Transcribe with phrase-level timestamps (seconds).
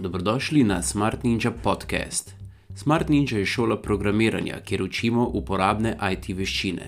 [0.00, 2.34] Dobrodošli na Smart Ninja podcast.
[2.74, 6.86] Smart Ninja je šola programiranja, kjer učimo uporabne IT veščine.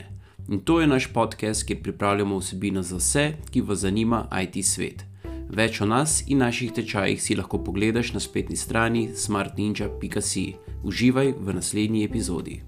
[0.48, 5.04] In to je naš podcast, kjer pripravljamo vsebino za vse, ki vas zanima IT svet.
[5.48, 10.52] Več o nas in naših tečajih si lahko pogledaš na spletni strani smartninja.com.
[10.82, 12.62] Uživaj v naslednji epizodi.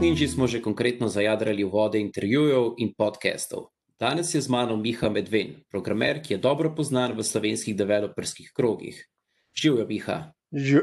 [0.00, 3.68] Smart Ninji smo že konkretno zajadrali v vode intervjujev in podcastov.
[4.00, 8.96] Danes je z mano Miha Medven, programer, ki je dobro poznan v slovenskih developerskih krogih.
[9.52, 10.32] Živijo, Miha.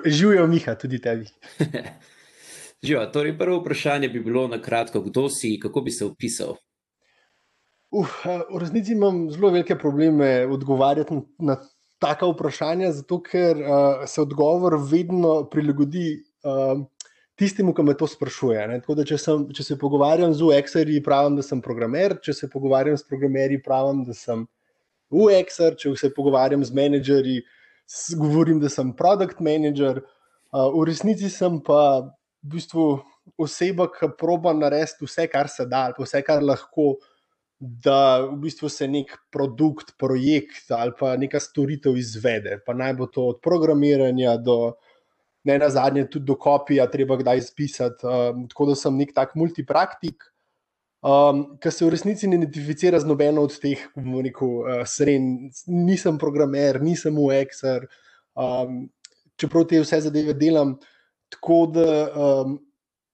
[0.05, 1.25] Živijo, Miha, tudi tebi.
[2.85, 3.09] Živijo.
[3.09, 6.53] Torej, prvo vprašanje bi bilo na kratko, kdo si, kako bi se opisal?
[7.89, 8.05] Uh,
[8.53, 11.57] v resnici imam zelo velike probleme odgovarjati na
[11.97, 16.85] taka vprašanja, zato ker uh, se odgovor vedno prilagodi uh,
[17.37, 18.65] tistemu, ki me to sprašuje.
[18.87, 22.97] Da, če, sem, če se pogovarjam z UX-erji, pravim, da sem programer, če se pogovarjam
[22.97, 24.45] s programerji, pravim, da sem
[25.13, 27.41] UX-er, če se pogovarjam z menedžerji,
[28.19, 30.01] govorim, da sem product manager.
[30.51, 32.87] Uh, v resnici sem pa v bistvu
[33.39, 36.97] oseba, ki proba narediti vse, kar se da, ali vse, kar lahko.
[37.57, 43.07] Da v bistvu se nek produkt, projekt ali pa neka storitev izvede, pa naj bo
[43.09, 44.75] to od programiranja do
[45.47, 48.07] ne na zadnje, tudi do kopija, treba kdaj izpisati.
[48.07, 50.27] Um, tako da sem nek tak multipraktik,
[51.05, 55.47] um, ki se v resnici ne identificira z nobeno od teh, bomo rekel, uh, sren.
[55.71, 57.87] Nisem programer, nisem UX-er,
[58.35, 58.85] um,
[59.39, 60.77] čeprav te vse zadeve delam.
[61.31, 62.59] Tako da um,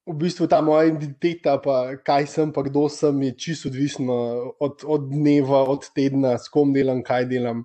[0.05, 4.17] v bistvu ta moja identiteta, pa kaj sem, pa kdo sem, je čisto odvisno
[4.59, 7.63] od, od dneva, od tedna, s kom delam, kaj delam.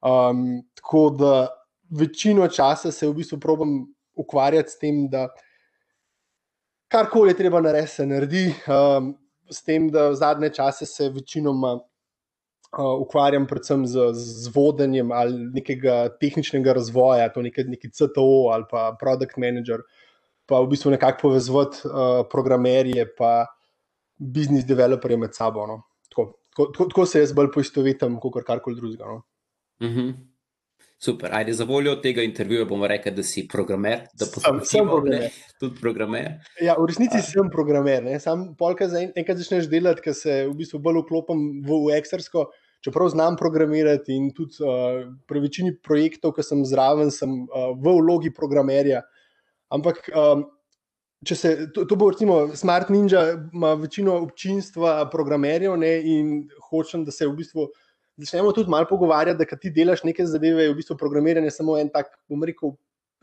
[0.00, 1.34] Um, tako da
[1.90, 5.28] večino časa se v bistvu probujem ukvarjati s tem, da
[6.90, 8.44] karkoli je treba narediti, se naredi.
[8.66, 9.14] Um,
[9.50, 16.08] s tem, da zadnje čase se večinoma uh, ukvarjam predvsem z, z vodenjem ali nekega
[16.20, 19.82] tehničnega razvoja, to je neki CTO ali pa product manager
[20.46, 23.46] pa v bistvu nekako povezati uh, programerje in
[24.18, 25.66] biznis developerje med sabo.
[25.66, 25.82] No.
[26.08, 29.04] Tako, tako, tako se jaz bolj poistovetim kot karkoli drugega.
[29.06, 29.22] No.
[29.80, 30.00] Uh mhm.
[30.00, 30.29] -huh.
[31.02, 34.02] Super, ajde za voljo tega intervjuja bomo rekli, da si programer.
[34.20, 35.30] Da sem programer.
[35.60, 36.26] Tudi programer.
[36.60, 37.24] Ja, v resnici uh.
[37.24, 38.02] sem programer.
[38.04, 38.18] Ne.
[38.20, 42.50] Sam polka za en, enkrat začneš delati, ker se v bistvu bolj vklopim v UX-ersko.
[42.84, 47.96] Čeprav znam programirati in tudi uh, pri večini projektov, ki sem zraven, sem uh, v
[47.96, 49.00] vlogi programerja.
[49.72, 50.44] Ampak, um,
[51.24, 56.34] če se to, to bo, recimo, Smart Ninja ima večino občinstva, programerjev ne, in
[56.68, 57.70] hočem, da se v bistvu
[58.18, 61.88] začnemo tudi malo pogovarjati, da ti delaš neke zadeve, je v bistvu programiranje samo en
[61.92, 62.74] tak, bom rekel,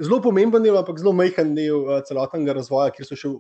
[0.02, 3.34] zelo pomemben del, ampak zelo majhen del uh, celotnega razvoja, kjer so še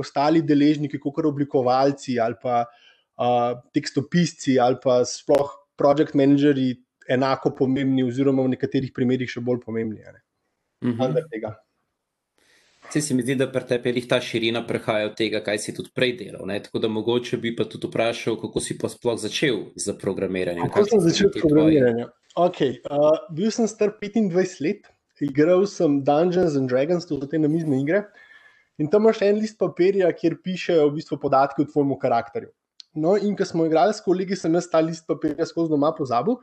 [0.00, 6.72] ostali deležniki, kot oblikovalci ali pa uh, tekstopisci ali pa sploh project manageri
[7.10, 10.04] enako pomembni, oziroma v nekaterih primerjih še bolj pomembni.
[10.84, 11.54] Mm -hmm.
[12.92, 15.74] Se, se mi zdi, da pri tebi je ta širina prehaja od tega, kaj si
[15.74, 16.46] tudi prej delal.
[16.46, 16.58] Ne?
[16.62, 20.66] Tako da mogoče bi pa tudi vprašal, kako si pa sploh začel z programiranjem.
[20.66, 22.08] Kako sem začel s programiranjem?
[22.38, 24.90] Okay, uh, bil sem star 25 let,
[25.20, 28.04] igral sem Dungeons and Dragons, to so te namizne igre.
[28.80, 32.48] In tam imaš en list papirja, kjer pišejo v bistvu podatke o tvojem karakterju.
[32.98, 36.38] No, in ko smo igrali s kolegi, sem jaz ta list papirja skozi doma pozabil,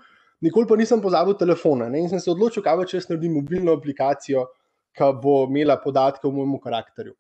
[0.46, 1.90] nikoli pa nisem pozabil telefona.
[1.90, 2.06] Ne?
[2.06, 4.46] In sem se odločil, kaj če jaz naredim mobilno aplikacijo
[4.98, 7.14] ki bo imela podatke o mojem karakterju.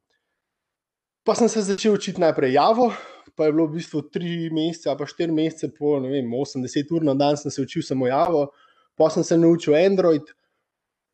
[1.28, 2.92] Pa sem se začel učiti najprej Javo,
[3.36, 7.14] pa je bilo v bistvu tri mesece, pa štiri mesece, po vem, 80 ur na
[7.14, 8.48] dan sem se učil samo Javo,
[8.96, 10.24] pa sem se naučil Android.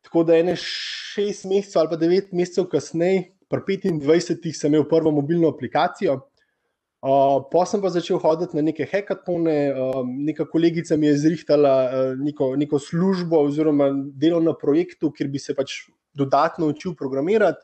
[0.06, 5.10] Tako da ene šest mesecev ali pa devet mesecev kasneje, pri 25-ih, sem imel prvo
[5.14, 6.20] mobilno aplikacijo.
[7.04, 11.72] Uh, pa sem pa začel hoditi na neke hekatone, uh, neka kolegica mi je zrihtala
[11.84, 15.82] uh, neko, neko službo oziroma delo na projektu, kjer bi se pač
[16.14, 17.62] dodatno učil programirati.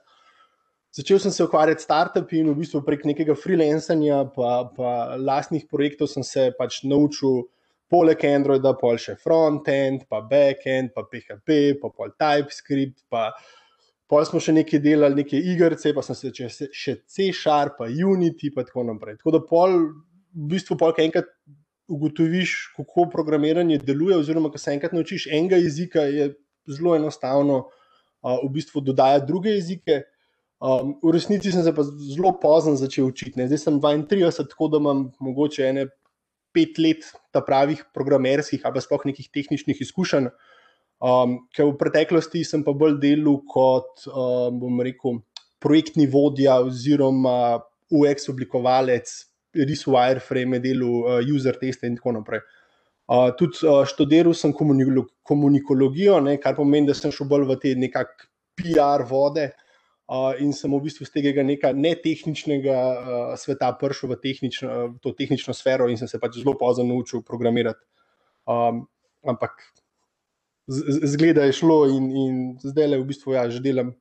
[0.91, 5.69] Začel sem se ukvarjati s startupi in v bistvu prek nekega freelancanja, pa, pa lastnih
[5.71, 7.45] projektov sem se pač naučil,
[7.91, 13.05] poleg Androida, pa še frontend, pa backend, pa PHP, pa pol TypeScript.
[13.11, 13.31] Pa
[14.11, 18.51] pol smo še nekaj delali, neke igrice, pa sem se začel še C-Sharp, pa Unity,
[18.55, 19.21] pa tako naprej.
[19.21, 19.77] Tako da pol,
[20.35, 21.31] v bistvu, pol, enkrat
[21.91, 26.33] ugotoviš, kako programiranje deluje, oziroma, ko se enkrat naučiš enega jezika, je
[26.71, 27.65] zelo enostavno
[28.23, 30.03] v bistvu dodajati druge jezike.
[30.61, 33.39] Um, v resnici sem se pa zelo pozno začel učiti.
[33.41, 33.49] Ne.
[33.49, 35.87] Zdaj sem 32, tako da imam mogoče ene
[36.53, 37.07] pet let
[37.47, 40.29] pravih programerskih ali pa sploh nekih tehničnih izkušenj.
[41.01, 45.23] Um, ker v preteklosti sem pa bolj delal kot, um, bom rekel,
[45.61, 49.09] projektni vodja oziroma UX oblikovalec,
[49.57, 52.45] res wireframe, delu uh, user teste in tako naprej.
[52.45, 52.60] Uh,
[53.39, 58.31] tudi uh, študiral sem komunikologijo, ne, kar pomeni, da sem šel bolj v te nekakšne
[58.61, 64.19] PR vode uh, in sem v bistvu z tega nekaj netehničnega uh, sveta prišel v,
[64.23, 67.83] tehnično, v to tehnično sfero in sem se pač zelo pozno naučil programirati.
[68.51, 68.85] Um,
[69.27, 69.63] ampak
[70.69, 73.95] zgleda je šlo in, in zdaj le v bistvu ja, že delam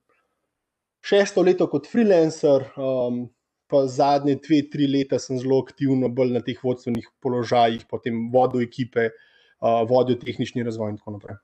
[1.04, 2.68] šesto leto kot freelancer.
[2.76, 3.24] Um,
[3.70, 8.66] pa zadnje dve, tri leta sem zelo aktivno bolj na teh vodstvenih položajih, potem vodil
[8.66, 11.40] ekipe, uh, vodil tehnični razvoj in tako naprej.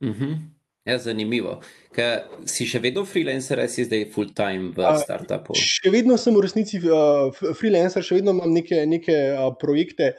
[0.00, 0.24] Uh mhm.
[0.24, 0.36] -huh.
[0.84, 1.62] Ja, zanimivo.
[1.96, 2.10] Kaj,
[2.44, 5.54] si še vedno freelancer, ali si zdaj full-time v startupu?
[5.56, 10.10] Uh, še vedno sem v resnici uh, freelancer, še vedno imam neke, neke uh, projekte,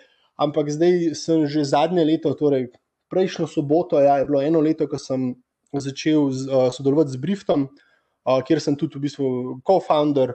[0.42, 2.72] ampak zdaj sem že zadnje leto, torej
[3.14, 5.36] prejšnjo soboto, ja, je bilo eno leto, ko sem
[5.70, 9.28] začel z, uh, sodelovati z Briftom, uh, kjer sem tudi v bistvu
[9.62, 10.34] co-founder.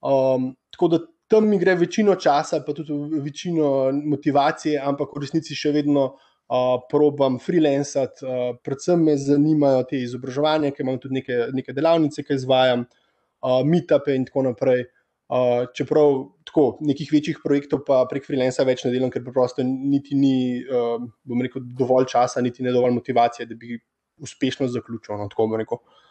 [0.00, 0.98] Um, tako da
[1.28, 6.78] tam mi gre večino časa, pa tudi večino motivacije, ampak v resnici še vedno uh,
[6.90, 8.24] probam freelancati.
[8.24, 13.60] Uh, predvsem me zanimajo te izobraževanja, ker imam tudi neke, neke delavnice, ki izvajam, uh,
[13.66, 14.86] meetupe in tako naprej.
[15.28, 20.16] Uh, čeprav tako nekih večjih projektov pa prek freelanca več ne delam, ker preprosto niti
[20.16, 20.96] ni, uh,
[21.28, 23.76] bom rekel, dovolj časa, niti ne dovolj motivacije, da bi
[24.24, 25.18] uspešno zaključil.
[25.20, 25.82] No, tako bom rekel.
[25.82, 26.07] Uh,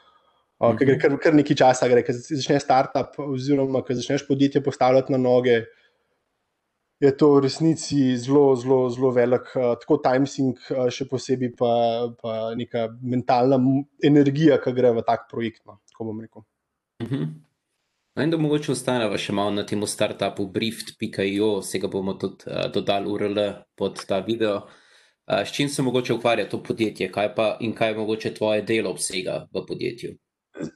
[0.58, 4.64] Uh, ker gre kar, kar nekaj časa, gre, ker začneš startup, oziroma ker začneš podjetje
[4.66, 5.60] postavljati na noge,
[6.98, 11.72] je to v resnici zelo, zelo, zelo velik, uh, tako timesink, uh, še posebej pa,
[12.18, 13.62] pa neka mentalna
[14.02, 15.62] energija, ki gre v tak projekt.
[15.70, 16.42] No, tako bom rekel.
[17.04, 17.16] Uh mhm.
[17.16, 17.36] -huh.
[18.18, 22.50] No, in da mogoče ostaneva še malo na tem startupu brift.io, se ga bomo tudi
[22.50, 23.40] uh, dodali URL
[23.76, 24.56] pod ta video.
[25.28, 28.90] Uh, s čim se mogoče ukvarja to podjetje, kaj pa in kaj mogoče tvoje delo
[28.90, 30.18] obsega v podjetju?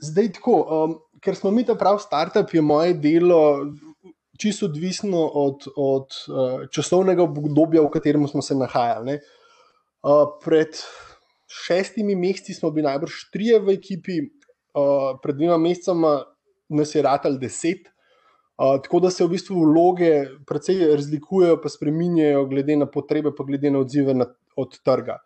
[0.02, 3.42] Zdaj, tako, um, ker smo mi ta pravi startup, je moje delo
[4.42, 9.20] čisto odvisno od, od uh, časovnega obdobja, v katerem smo se nahajali.
[10.02, 10.78] Uh, pred
[11.52, 16.22] šestimi meseci smo bili najbrž trije v ekipi, uh, pred dvema mesecema
[16.70, 17.92] nas je ratal deset.
[18.58, 23.46] Uh, tako da se v bistvu vloge precej razlikujejo, pa spremenjajo, glede na potrebe, pa
[23.46, 24.26] glede na odzive na,
[24.58, 25.20] od trga.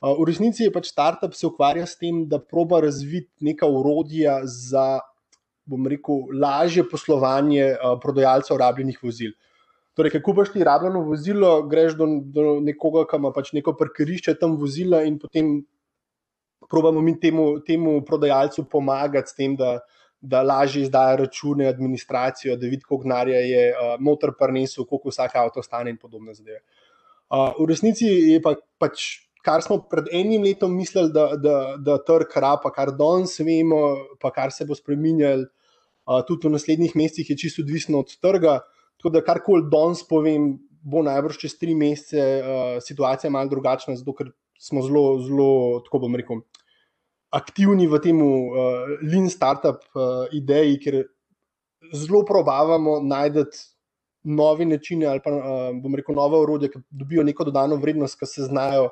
[0.00, 5.02] V resnici je pač startup se ukvarja s tem, da proba razviti neka urodja za,
[5.68, 9.34] bom rekel, lažje poslovanje prodajalcev rabljenih vozil.
[9.98, 14.38] Torej, ko kupaš ti rabljeno vozilo, greš do, do nekoga, ki ima pač neko parkirišče
[14.40, 15.58] tam vozila in potem
[16.70, 19.80] probamo mi temu, temu prodajalcu pomagati s tem, da,
[20.20, 25.36] da lažje izdaja račune, administracijo, da vidi, koliko gnarja je uh, motor prnesel, koliko vsak
[25.36, 26.62] avto stane in podobne zadeve.
[27.28, 31.98] Uh, v resnici je pa, pač kar smo pred enim letom mislili, da, da, da
[32.04, 33.80] trg rapa, kar danes vemo,
[34.20, 38.60] pa kar se bo spremenjalo uh, tudi v naslednjih mesecih, je čisto odvisno od trga.
[39.00, 44.14] Tako da karkoli danes povem, bo najbrž čez tri mesece uh, situacija malo drugačna, zato
[44.16, 45.50] ker smo zelo, zelo,
[45.86, 46.44] tako bom rekel,
[47.32, 51.02] aktivni v tem uh, lean startup uh, ideji, ker
[51.96, 53.48] zelo probavamo najti.
[54.20, 55.44] Novi načini, ali pa uh,
[55.80, 58.90] bomo rekel, nove urodje, ki dobijo neko dodano vrednost, ki se znajo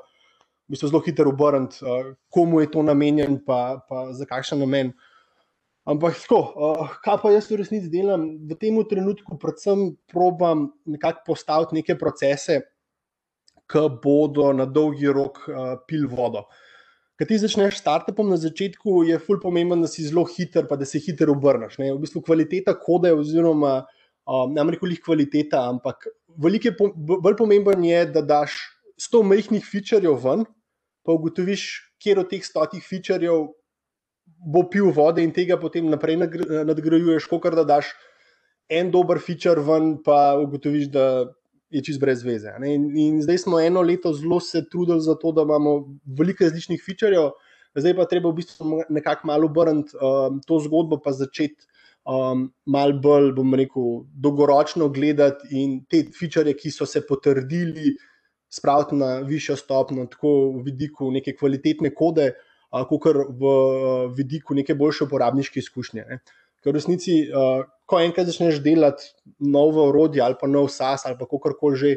[0.69, 4.93] v bistvu zelo hitro obrniti, uh, komu je to namenjen, pa, pa za kakšen namen.
[5.89, 11.33] Ampak, tako, uh, kaj pa jaz v resnici delam, v tem trenutku, predvsem probam nekako
[11.33, 12.61] postaviti neke procese,
[13.69, 16.45] ki bodo na dolgi rok uh, pil vodo.
[17.19, 20.77] Kaj ti začneš s startupom na začetku, je fulj pomemben, da si zelo hiter, pa
[20.77, 21.81] da se hitro obrneš.
[21.81, 21.89] Ne?
[21.97, 23.81] V bistvu kvaliteta kode, oziroma
[24.29, 26.07] um, ne rečem, koliko kvaliteta, ampak
[26.37, 28.61] velike, bolj pomemben je, da daš
[29.01, 30.47] 100 majhnih featurejev ven,
[31.09, 31.65] pa ugotoviš,
[32.05, 33.49] kje od teh stotih featurejev
[34.53, 37.95] bo pil vode in tega potem naprej nadgrajuješ, kot da daš
[38.69, 41.07] en dober feature ven, pa ugotoviš, da
[41.73, 42.53] je čist brez veze.
[42.65, 45.79] In, in zdaj smo eno leto zelo se trudili za to, da imamo
[46.19, 47.33] veliko različnih featurejev,
[47.77, 51.65] zdaj pa treba v bistvu nekako malo obrniti um, to zgodbo, pa začeti.
[52.09, 57.93] Um, mal bolj, bom rekel, dolgoročno gledati in te feature, ki so se potrdili,
[58.49, 62.33] spraviti na višjo stopnjo, tako v vidiku neke kvalitetne kode,
[62.89, 63.55] kot v
[64.17, 66.05] vidiku neke boljše uporabniške izkušnje.
[66.09, 66.21] Ne.
[66.65, 67.17] Ker v resnici,
[67.89, 71.97] ko enkrat začneš delati novo orodje ali pa nov SAS ali kakorkoli že.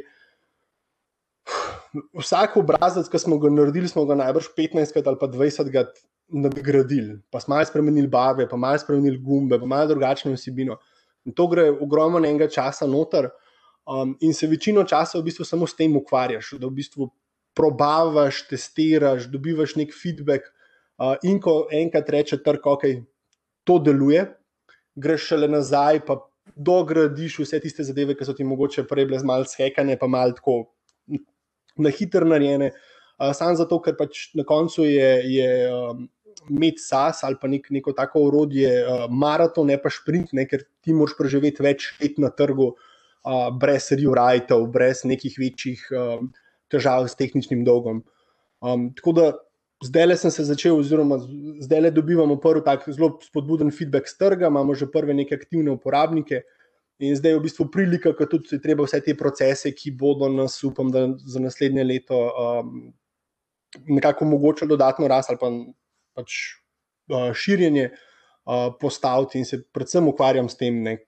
[2.16, 5.98] Vsak obrazec, ki smo ga naredili, smo ga najbrž 15 ali pa 20 krat
[6.32, 10.78] nadgradili, pa smo malo spremenili barve, pa malo spremenili gumbe, pa malo drugačno vsebino.
[11.26, 13.28] In to gre ogromno enega časa noter.
[13.86, 17.08] Um, in se večino časa v bistvu samo s tem ukvarjaš, da v bistvu
[17.58, 20.52] probavaš, testiraš, dobivaš nek feedback,
[21.02, 22.86] uh, in ko enkrat reče trg, ok,
[23.66, 24.28] to deluje,
[25.02, 26.20] greš šele nazaj, pa
[26.56, 30.60] dogradiš vse tiste zadeve, ki so ti mogoče prej bile malo shekane, pa malo tako
[31.82, 32.72] na hitro narejene.
[33.18, 35.14] Uh, Sam zato, ker pač na koncu je.
[35.38, 36.10] je um,
[36.48, 40.64] Med SAS ali pa nek, neko tako urodje, uh, maraton, ne pa sprint, ne, ker
[40.82, 42.91] ti moraš preživeti več let na trgu, uh,
[43.60, 46.24] brez rewritov, brez nekih večjih uh,
[46.72, 48.04] težav s tehničnim dolgom.
[48.62, 49.26] Um, tako da
[49.84, 51.18] zdaj le sem se začel, oziroma
[51.66, 55.74] zdaj le dobivamo prvi tak zelo spodbuden feedback z trga, imamo že prve neke aktivne
[55.74, 56.44] uporabnike.
[57.02, 60.60] In zdaj je v bistvu prilika, da tudi treba vse te procese, ki bodo nas,
[60.64, 62.92] upam, da za naslednje leto um,
[63.90, 65.50] nekako omogočili dodatno rast ali pa,
[66.14, 66.36] pač
[67.10, 67.88] uh, širjenje,
[68.46, 71.00] uh, postaviti in se predvsem ukvarjam s tem, ne,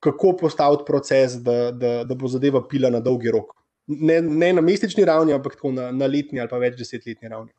[0.00, 3.54] kako postaviti proces, da, da, da bo zadeva pila na dolgi rok.
[3.86, 7.52] Ne, ne na mesečni ravni, ampak tako na, na letni ali pa več desetletni ravni.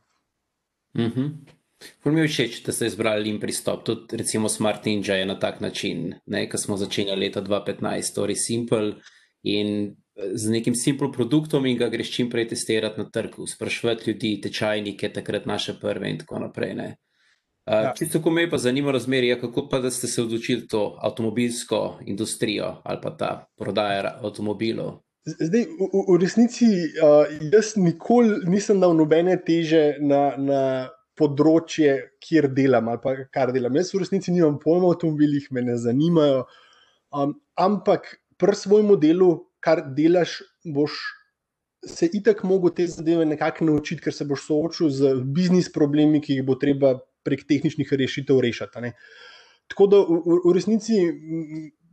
[0.98, 1.32] Mm -hmm.
[2.04, 3.84] Prvo mi je všeč, da ste izbrali in pristop.
[3.86, 6.14] Tudi recimo Smart Ninja je na tak način,
[6.52, 8.94] ko smo začeli leta 2015, torej simple
[9.44, 14.12] in eh, z nekim simple produktom in ga greš čim prej testirati na trgu, sprašvati
[14.12, 16.74] ljudi, tečajnike, takrat naše prve in tako naprej.
[16.74, 16.96] Ne?
[17.72, 22.00] Uh, čisto, ko me pa zanima razmerje, kako pa da ste se odločili to avtomobilsko
[22.06, 24.98] industrijo ali pa ta prodaja avtomobilov.
[25.25, 26.66] Zdaj, v, v resnici,
[27.00, 30.63] uh, jaz nikoli nisem dal nobene teže na, na
[31.16, 33.78] področje, kjer delam ali pa kar delam.
[33.80, 36.44] Jaz v resnici nimam pojma o avtomobilih, me ne zanimajo.
[37.16, 39.30] Um, ampak pri svojem modelu,
[39.63, 40.98] kar delaš, boš
[41.88, 46.40] se itak mogel te zadeve nekako naučiti, ker se boš soočil z biznis problemi, ki
[46.40, 48.94] jih bo treba prek tehničnih rešitev rešiti.
[49.72, 51.00] Tako da v, v, v resnici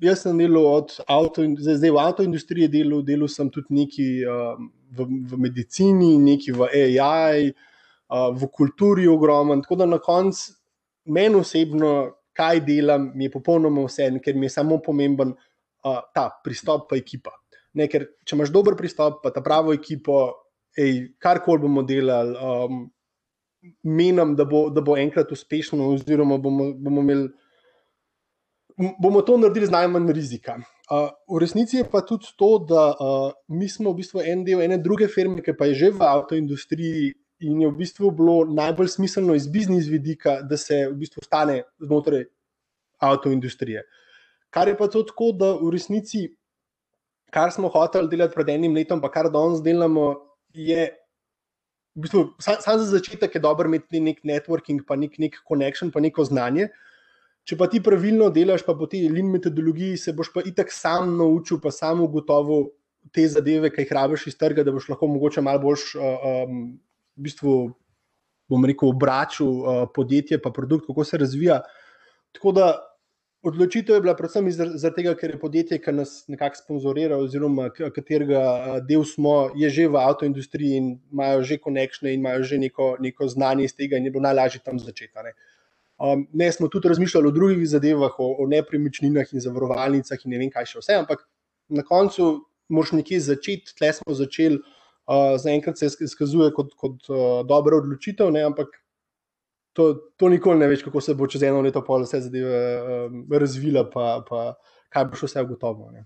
[0.00, 4.54] jaz sem delal od avto, zdaj, zdaj v avtoindustriji, delal, delal sem tudi neki uh,
[4.94, 9.62] v, v medicini, neki v AI, uh, v kulturi ogromen.
[9.64, 10.54] Tako da na koncu
[11.14, 11.92] meni osebno,
[12.38, 16.98] kaj delam, mi je popolnoma vse, ker mi je samo pomemben uh, ta pristop, pa
[17.00, 17.34] ekipa.
[17.78, 20.28] Ne, ker če imaš dober pristop, pa ta pravo ekipo,
[21.18, 22.84] karkoli bomo delali, um,
[23.82, 27.28] menim, da bo, da bo enkrat uspešno, oziroma bomo, bomo imeli
[29.02, 30.58] bomo to naredili z najmanj rizika.
[30.88, 34.62] Uh, v resnici je pa tudi to, da uh, mi smo v bistvu en del
[34.62, 37.12] ene druge firme, ki pa je že v avtoindustriji
[37.44, 41.62] in je v bistvu bilo najbolj smiselno iz biznis vidika, da se v bistvu stane
[41.82, 42.24] znotraj
[43.02, 43.82] avtoindustrije.
[44.50, 46.28] Kar je pa to tako, da v resnici,
[47.30, 50.14] kar smo hoteli delati pred enim letom, pa kar danes delamo,
[50.54, 50.88] je.
[51.98, 55.98] V bistvu, sam, za začetek je dobro imeti nek networking, pa nek, nek connection, pa
[56.00, 56.68] neko znanje.
[56.70, 56.84] Uh,
[57.48, 61.14] Če pa ti pravilno delaš, pa po tej lin metodologiji, se boš pa itak sam
[61.16, 62.66] naučil, pa sam ugotovil
[63.14, 66.58] te zadeve, ki jih rabiš iz trga, da boš lahko mogoče malo bolj, um,
[67.16, 67.54] v bistvu,
[68.52, 71.62] bom rekel, obračal uh, podjetje, pa produkt, kako se razvija.
[72.36, 72.66] Tako da
[73.42, 78.80] odločitev je bila predvsem zaradi tega, ker je podjetje, ki nas nekako sponzorira, oziroma katerega
[78.88, 83.28] del smo, je že v avtoindustriji in imajo že konekšne in imajo že neko, neko
[83.28, 85.14] znanje iz tega, in je bilo najlažje tam začeti.
[85.98, 90.38] Um, ne, smo tudi razmišljali o drugih zadevah, o, o nepremičninah in zavarovalnicah in ne
[90.38, 91.24] vem, kaj še vse, ampak
[91.68, 97.42] na koncu moraš nekje začeti, tle smo začeli, uh, zaenkrat se izkazuje kot, kot uh,
[97.46, 98.78] dobra odločitev, ne, ampak
[99.78, 99.86] to,
[100.18, 102.62] to nikoli ne veš, kako se bo čez eno leto pol vse zadeve
[103.06, 104.42] um, razvila, pa, pa
[104.90, 106.04] kaj bo še vse ugotovilo.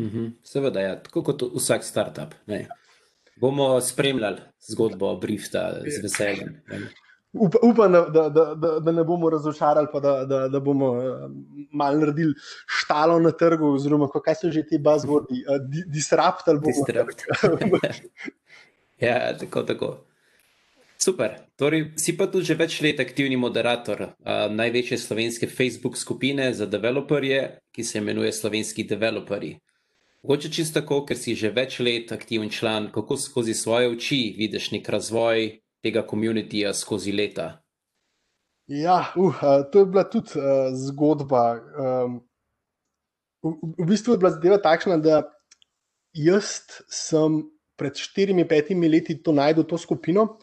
[0.00, 0.30] Mm -hmm.
[0.42, 2.34] Seveda, ja, tako kot vsak startup.
[2.46, 2.66] Ne.
[3.40, 6.56] Bomo spremljali zgodbo Brifta z veseljem.
[6.68, 6.80] Ne
[7.62, 11.30] upam, da, da, da, da ne bomo razočarali, pa da, da, da bomo uh,
[11.72, 12.34] malo naredili
[12.66, 16.84] štalo na trgu, oziroma kaj so že ti bazvordi, uh, disrupt ali bomo.
[16.86, 17.22] Disrupt.
[19.06, 19.96] ja, tako, tako.
[20.98, 21.36] Super.
[21.56, 26.66] Torej, si pa tudi že več let aktivni moderator uh, največje slovenske Facebook skupine za
[26.66, 29.58] developerje, ki se imenuje Slovenski developerji.
[30.24, 34.72] Mogoče čisto tako, ker si že več let aktiven član, kako skozi svoje oči vidiš
[34.72, 37.60] nek razvoj tega komunitija skozi leta?
[38.66, 41.44] Ja, uh, to je bila tudi uh, zgodba.
[41.78, 42.20] Um,
[43.44, 43.52] v,
[43.84, 45.22] v bistvu je bila zadeva takšna, da
[46.16, 47.44] jaz sem
[47.76, 50.38] pred 4-5 leti to najdel, to skupino,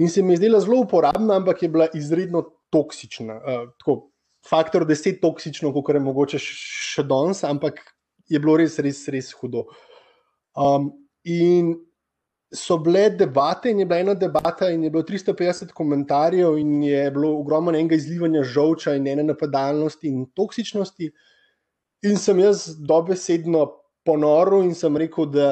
[0.00, 2.42] in se mi je zdela zelo uporabna, ampak je bila izredno
[2.72, 3.36] toksična.
[3.36, 3.98] Uh, tako,
[4.48, 7.82] faktor 10 toksično, kot je mogoče še danes, ampak
[8.30, 9.66] je bilo res, res, res hudo.
[10.56, 10.90] Um,
[11.28, 11.74] in
[12.54, 17.02] so bile debate, in je bila ena debata, in je bilo 350 komentarjev, in je
[17.14, 21.10] bilo ogromno enega izlivanja žolča in ene napadalnosti in toksičnosti.
[22.08, 23.66] In sem jaz dobesedno
[24.06, 25.50] ponoril in sem rekel, da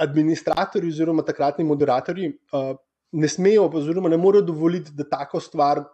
[0.00, 2.72] administratorji oziroma takratni moderatorji uh,
[3.14, 5.84] ne smejo, oziroma ne morejo dovoliti, da tako stvar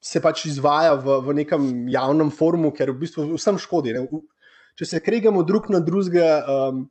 [0.00, 3.92] se pač izvaja v, v nekem javnem forumu, ker v bistvu vsem škodi.
[3.96, 4.06] Ne.
[4.78, 6.86] Če se kregamo drug na drugega, um,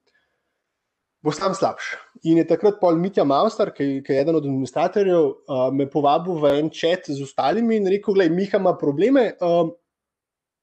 [1.26, 1.96] bo sam slabš.
[2.30, 6.38] In je takrat pol Mitja Maustar, ki, ki je eden od administratorjev, uh, me povabil
[6.44, 9.32] v en čet z ostalimi in rekel: Glej, Miha ima probleme.
[9.42, 9.76] Um,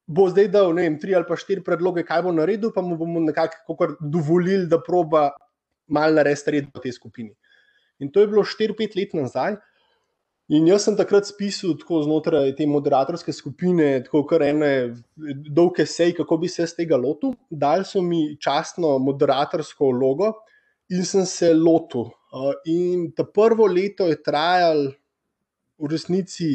[0.06, 3.18] Bo zdaj dal vem, tri ali pa štiri predloge, kaj bo naredil, pa mu bomo
[3.24, 5.32] nekako dovolili, da proba
[5.90, 7.32] malo narediti red v tej skupini.
[8.00, 9.56] In to je bilo 4-5 let nazaj.
[10.54, 14.68] In jaz sem takrat spisal tako znotraj te moderatorske skupine, tako kar ene
[15.50, 17.34] dolge sej, kako bi se z tega lotil.
[17.50, 20.30] Dali so mi častno moderatorsko vlogo
[20.94, 22.12] in sem se lotil.
[22.70, 24.86] In ta prvo leto je trajal
[25.82, 26.52] v resnici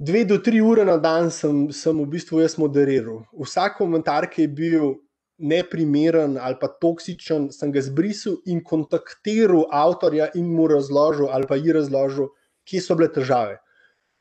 [0.00, 3.26] dve do tri ure na dan, sem, sem v bistvu jaz moderiral.
[3.36, 4.94] Vsak komentar, ki je bil
[5.38, 11.56] neprimeren ali pa toksičen, sem ga zbrisal in kontaktiral avtorja in mu razložil ali pa
[11.56, 12.30] ji razložil
[12.64, 13.58] kje so bile težave.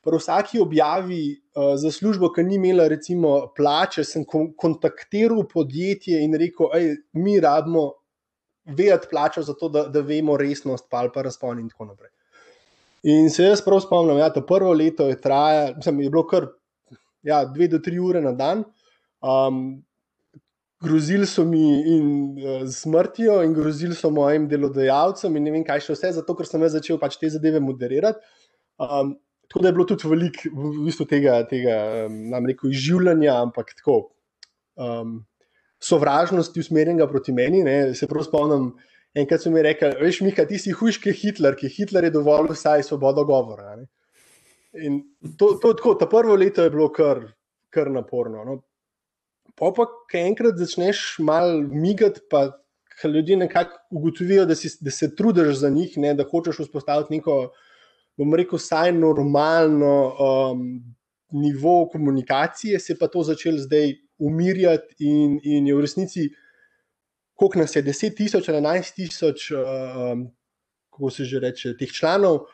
[0.03, 6.19] Pri vsaki objavi uh, za službo, ki ni imela, recimo, plače, sem kon kontaktiral podjetje
[6.25, 7.85] in rekel, da mi rabimo
[8.65, 12.11] vedeti plačo, zato da, da vemo resnost, pa ali pa razpon in tako naprej.
[13.03, 16.47] In se jaz prav spomnim, da ja, je prvo leto je trajalo, je bilo kar
[17.23, 18.63] ja, dve do tri ure na dan.
[19.23, 19.83] Um,
[20.83, 21.63] grozili so mi
[21.95, 26.35] in uh, smrtijo, in grozili so mojim delodajalcem, in ne vem, kaj še vse, zato
[26.37, 28.19] ker sem začel pač te zadeve moderirati.
[28.81, 29.15] Um,
[29.47, 33.99] tako da je bilo tudi veliko v bistvu tega, tega um, rekel, izživljanja, ampak tako
[34.75, 35.21] um,
[35.83, 37.63] sovražnosti usmerjenega proti meni.
[37.63, 38.71] Ne, se prav spomnim,
[39.15, 42.87] enkrat so mi rekli: Veš, Mika, ti si hujški Hitler, ki Hitler je dovolj vsaj
[42.89, 43.75] svobodo govora.
[43.79, 43.89] Ne.
[44.83, 45.01] In
[45.37, 47.21] to, to, tako, ta prvo leto je bilo kar,
[47.69, 48.43] kar naporno.
[48.47, 48.61] No.
[49.55, 52.49] Pa pa, ki enkrat začneš malo migati, pa
[53.03, 57.51] ljudje nekako ugotovijo, da, si, da se trudiš za njih, ne, da hočeš vzpostaviti neko,
[58.17, 60.63] bom rekel, vsaj normalno um,
[61.31, 66.29] nivo komunikacije, se pa to začel zdaj umirjati in, in je v resnici,
[67.33, 70.27] koliko nas je, 10 tisoč ali 11 tisoč, um,
[70.93, 72.45] kako se že reče, teh članov.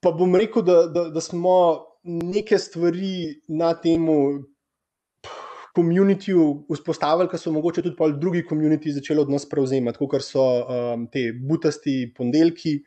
[0.00, 4.44] Pa bom rekel, da, da, da smo neke stvari na temu
[5.78, 11.06] komunitiju vzpostavili, ker so mogoče tudi drugi komuniti začeli od nas prevzemati, kot so um,
[11.12, 12.78] te butasti ponedeljki,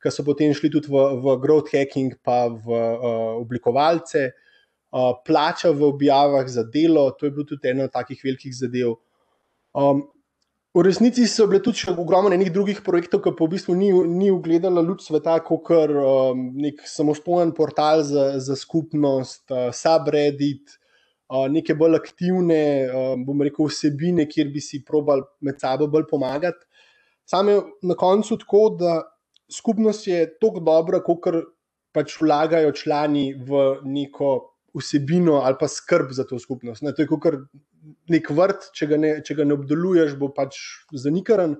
[0.00, 3.10] ki so potem šli tudi v, v growth hacking, pa v uh,
[3.42, 8.56] oblikovalce, uh, plača v objavah za delo, to je bil tudi ena od takih velikih
[8.56, 8.96] zadev.
[9.76, 10.06] Um,
[10.72, 13.90] v resnici so bile tudi še ogromno enih drugih projektov, ki pa v bistvu ni,
[14.08, 20.79] ni ugledala luč sveta, kot um, nek samostojen portal za, za skupnost, uh, subreddit
[21.50, 22.62] neke bolj aktivne,
[23.26, 26.66] bom rekel, vsebine, kjer bi si probali med sabo bolj pomagati.
[27.30, 29.00] Sam je na koncu tako, da
[29.52, 31.28] skupnost je tako dobra, kot
[31.94, 34.30] pač vlagajo člani v neko
[34.78, 36.82] vsebino ali pa skrb za to skupnost.
[36.82, 37.26] Ne, to je kot
[38.10, 40.58] nek vrt, če ga ne, če ga ne obdeluješ, bo pač
[40.94, 41.58] zanikaren.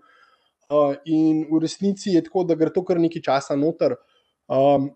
[0.70, 3.96] Uh, in v resnici je tako, da gre to kar nekaj časa noter.
[4.46, 4.92] Um,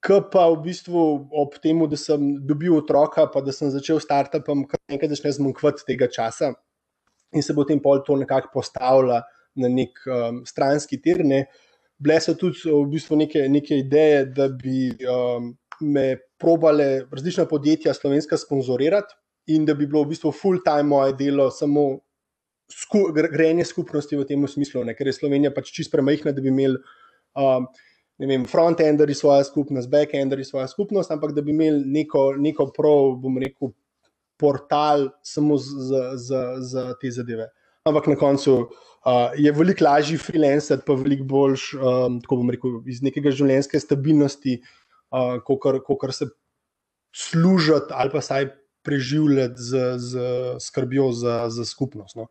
[0.00, 4.62] K pa v bistvu ob tem, da sem dobil otroka, pa da sem začel startupom,
[4.70, 6.52] kar nekaj začne zmanjkvati tega časa
[7.34, 9.22] in se bo potem pol to nekako postavila
[9.58, 11.24] na nek um, stranski tir.
[11.26, 11.44] Ne.
[11.98, 15.50] Bile so tudi v bistvu neke, neke ideje, da bi um,
[15.82, 16.06] me
[16.38, 19.14] probale različna podjetja slovenska sponzorirati
[19.54, 21.88] in da bi bilo v bistvu full-time moje delo samo
[22.70, 26.52] sku, grenje skupnosti v tem smislu, ne, ker je Slovenija pač čist premajhna, da bi
[26.52, 26.80] imeli.
[27.38, 27.68] Um,
[28.26, 33.38] vem, frontenderi svojo skupnost, backenderi svojo skupnost, ampak da bi imeli neko, neko prav, bom
[33.38, 33.70] rekel,
[34.38, 37.48] portal samo za, te zadeve.
[37.86, 42.80] Ampak na koncu uh, je veliko lažje freelancati, pa veliko boljš, um, tako bom rekel,
[42.90, 44.58] iz nekega življenjske stabilnosti,
[45.14, 46.30] uh, kot se
[47.14, 48.50] služiti ali pa saj
[48.86, 50.20] preživljati z, z
[50.60, 52.16] skrbjo za, za skupnost.
[52.16, 52.28] No.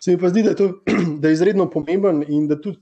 [0.00, 0.68] Se mi pa zdi, da je to
[1.20, 2.78] da je izredno pomemben in da tudi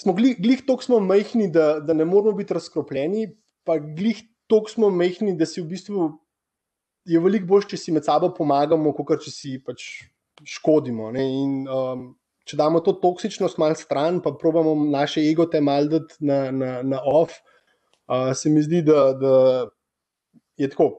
[0.00, 3.28] smo glih, glih toliko smo majhni, da, da ne moramo biti razkropljeni,
[3.64, 6.10] pa glih toliko smo majhni, da si v bistvu
[7.06, 9.86] je veliko bolj, če si med sabo pomagamo, kot če si pač
[10.56, 11.12] škodimo.
[11.22, 12.06] In, um,
[12.46, 17.00] če damo to toksičnost malo stran, pa probamo naše egote malo dati na, na, na
[17.06, 17.38] off,
[18.10, 19.34] uh, se mi zdi, da, da
[20.58, 20.92] je tako.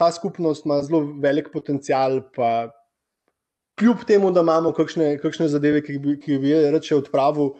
[0.00, 2.70] Ta skupnost ima zelo velik potencial, pa
[3.80, 7.52] kljub temu, da imamo kakšne, kakšne zadeve, ki bi, ki bi reče odpravil,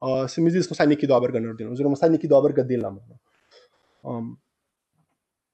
[0.00, 3.02] uh, se mi zdi, da smo vsaj nekaj dobrega naredili, oziroma vsaj nekaj dobrega delamo.
[3.08, 3.18] No.
[4.02, 4.30] Um,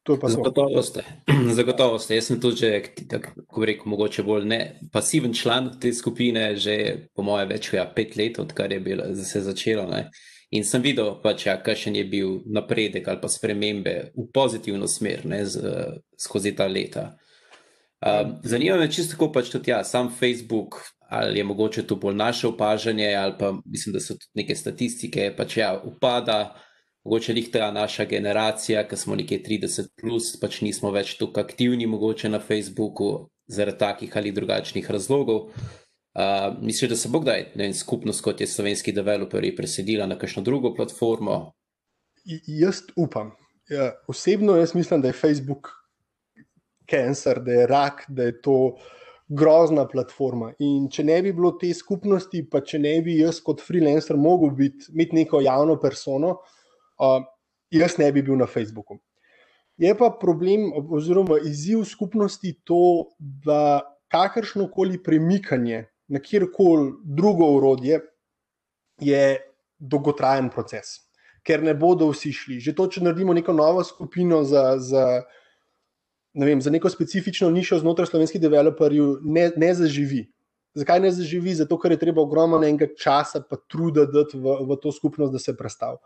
[0.06, 1.02] Zagotovo ste.
[1.58, 2.14] Zagotovo ste.
[2.14, 4.60] Jaz sem tudi, že, tako rekel, mogoče bolj ne
[4.92, 9.08] pasiven član te skupine, že po moje več kot ja, pet let, odkar je bilo,
[9.18, 9.88] se začelo.
[9.90, 10.06] Ne.
[10.54, 15.26] In sem videl, pač, ja, kakšen je bil napredek ali pa spremembe v pozitivno smer
[15.26, 15.74] ne, z,
[16.22, 17.16] skozi ta leta.
[18.04, 20.76] Um, zanima me čisto tako, pač tudi ja, sam Facebook,
[21.08, 25.30] ali je mogoče to bolj naše opažanje, ali pa mislim, da so tudi neke statistike,
[25.36, 26.56] pač ja, upada
[27.04, 31.86] mogoče njih ta naša generacija, ki smo nekje 30, plus, pač nismo več tako aktivni,
[31.86, 35.52] mogoče na Facebooku, zaradi takih ali drugačnih razlogov.
[36.16, 40.42] Uh, Mislim, da se bo kdaj ne, skupnost, kot je slovenski developerji, presedila na kakšno
[40.42, 41.52] drugo platformo?
[42.24, 43.30] I, jaz upam.
[43.70, 45.68] Ja, osebno jaz mislim, da je Facebook
[46.90, 48.58] cancer, da je rak, da je to
[49.28, 50.52] grozna platforma.
[50.62, 54.54] In če ne bi bilo te skupnosti, pa če ne bi jaz kot freelancer mogel
[54.54, 56.56] biti, imeti neko javno persono, uh,
[56.98, 57.24] uh,
[57.70, 58.98] jaz ne bi bil na Facebooku.
[59.76, 68.00] Je pa problem, oziroma izziv skupnosti to, da kakršno koli premikanje na kjerkoli drugo urodje
[69.00, 69.36] je
[69.78, 71.02] dolgotrajen proces,
[71.44, 72.60] ker ne bodo vsi šli.
[72.62, 75.04] Že to, če naredimo neko novo skupino za, za,
[76.36, 80.26] ne vem, za neko specifično nišo znotraj slovenskih developerjev, ne, ne zaživi.
[80.76, 81.54] Zakaj ne zaživi?
[81.56, 85.40] Zato, ker je treba ogromno enega časa, pa truda dati v, v to skupnost, da
[85.40, 85.96] se predstavi.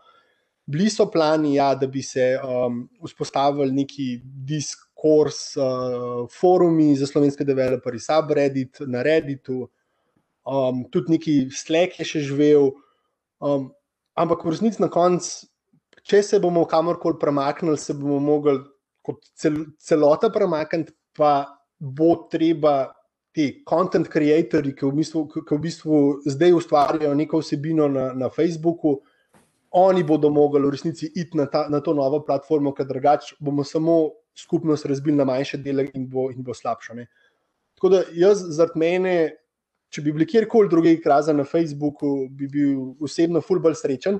[0.71, 7.43] Bili so plani, ja, da bi se um, vzpostavili neki diskurs, uh, forumi za slovenske
[7.43, 9.65] developerje, subreddit na Redditu,
[10.47, 12.71] um, tudi neki Slack je še živel.
[13.43, 13.73] Um,
[14.15, 15.49] ampak v resnici na koncu,
[16.07, 18.61] če se bomo kamorkoli premaknili, se bomo mogli
[19.01, 21.45] kot cel, celota premakniti, pa
[21.77, 22.91] bo treba.
[23.31, 28.27] Ti content creatorji, ki v bistvu, ki v bistvu zdaj ustvarjajo neko vsebino na, na
[28.27, 28.97] Facebooku,
[29.71, 33.63] oni bodo mogli v resnici iti na, ta, na to novo platformo, ker drugače bomo
[33.63, 36.95] samo skupnost razbili na manjše dele in bo, in bo slabše.
[36.95, 37.07] Ne.
[37.79, 39.15] Tako da jaz, zaradi mene,
[39.91, 44.19] če bi bili kjerkoli drugje ikraza na Facebooku, bi bil osebno fulbol srečen.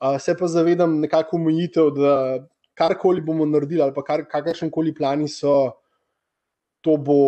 [0.00, 2.14] Uh, se pa zavedam nekako omejitev, da
[2.76, 5.56] karkoli bomo naredili, ali pa kar, kakršen koli plani so,
[6.84, 7.18] to bo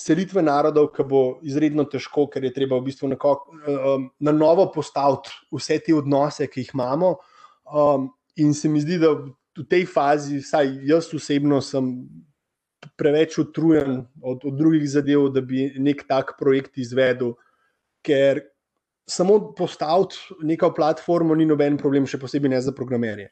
[0.00, 4.66] selitve narodov, ki bo izredno težko, ker je treba v bistvu nekako, um, na novo
[4.72, 7.14] postaviti vse te odnose, ki jih imamo.
[7.64, 8.08] Um,
[8.40, 11.92] in se mi zdi, da v tej fazi, vsaj jaz osebno, sem
[13.00, 17.32] preveč utrujen od, od drugih zadev, da bi nek tak projekt izvedel.
[18.04, 18.42] Ker
[19.08, 23.30] samo postaviti neko platformo ni noben problem, še posebej ne za programerje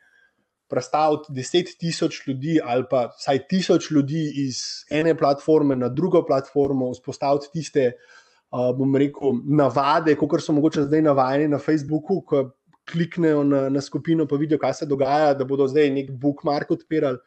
[0.72, 6.90] predstaviti deset tisoč ljudi ali pa vsaj tisoč ljudi iz ene platforme na drugo platformo,
[6.96, 12.46] vzpostaviti tiste, uh, bom rekel, navade, kot so mogoče zdaj navajeni na Facebooku, ko
[12.88, 17.20] kliknejo na, na skupino, pa vidijo, kaj se dogaja, da bodo zdaj nek bookmark odpirali.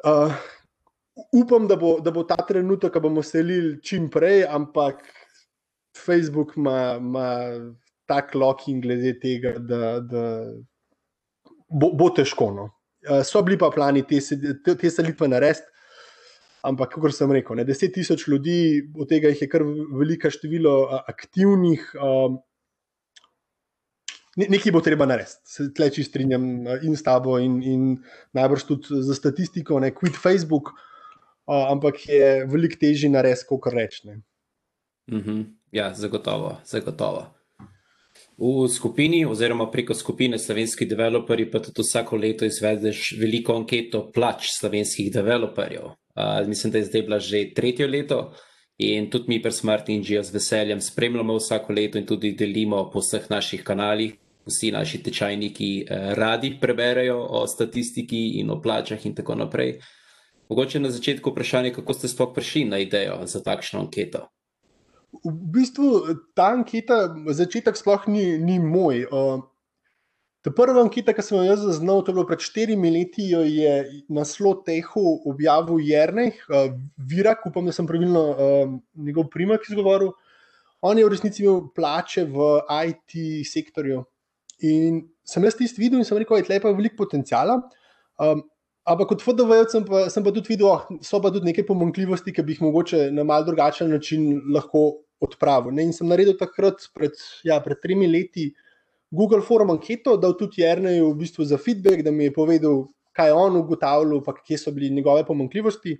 [0.00, 0.32] Uh,
[1.36, 5.04] upam, da bo, da bo ta trenutek, ko bomo selili čim prej, ampak
[6.00, 6.96] Facebook ima
[8.08, 10.00] tak locking glede tega, da.
[10.00, 10.26] da
[11.70, 12.50] bo, bo težko.
[12.54, 12.68] No.
[13.00, 14.20] Eh, so bili pa plani te,
[14.64, 15.66] te, te selitve narediti,
[16.66, 18.58] ampak, kot sem rekel, ne, 10 tisoč ljudi,
[18.92, 19.64] od tega jih je kar
[19.96, 20.76] veliko število
[21.08, 21.90] aktivnih.
[21.96, 22.40] Um,
[24.40, 26.44] Nekaj bo treba narediti, se tleči strinjam
[26.86, 27.88] in s tabo, in, in
[28.38, 34.22] najbrž tudi za statistiko, ne quit Facebook, uh, ampak je veliko težje narediti, kot rečem.
[35.10, 35.42] Mm -hmm.
[35.72, 37.26] Ja, zagotovo, zagotovo.
[38.40, 44.48] V skupini, oziroma preko skupine slovenskih developerjev, pa tudi vsako leto izvedeš veliko anketo plač
[44.54, 45.90] slovenskih developerjev.
[46.16, 48.32] Uh, mislim, da je zdaj bila že tretje leto
[48.78, 53.04] in tudi mi, pri Smart Inžiju, z veseljem spremljamo vsako leto in tudi delimo po
[53.04, 54.16] vseh naših kanalih.
[54.46, 59.76] Vsi naši tečajniki eh, radi preberejo o statistiki in o plačah, in tako naprej.
[60.48, 64.30] Mogoče na začetku vprašanje, kako ste sploh prišli na idejo za takšno anketo?
[65.24, 69.04] V bistvu ta anketa, začetek sploh ni, ni moj.
[69.10, 69.42] Uh,
[70.40, 74.04] ta prva anketa, ki sem jo zaznal, to je bilo pred štirimi leti, jo je
[74.08, 80.14] naslov Tehu objavil Jrnej, uh, Virak, upam, da sem pravilno uh, njegov primek izgovoril.
[80.80, 82.54] On je v resnici imel plače v
[82.88, 84.00] IT sektorju.
[84.64, 87.58] In sem jaz tisti videl in sem rekel, da je tukaj veliko potencijala.
[88.20, 88.46] Um,
[88.90, 92.34] ampak kot FDV sem, sem pa tudi videl, da oh, so pa tudi neke pomankljivosti,
[92.34, 95.74] ki bi jih mogoče na mal drugačen način lahko odpravil.
[95.76, 95.88] Ne?
[95.88, 98.50] In sem naredil takrat, pred, ja, pred tremi leti,
[99.10, 102.84] Google Forum anketo, da tudi Jrnej v bistvu za feedback, da mi je povedal,
[103.16, 105.96] kaj je on ugotavljal, pa kje so bili njegove pomankljivosti.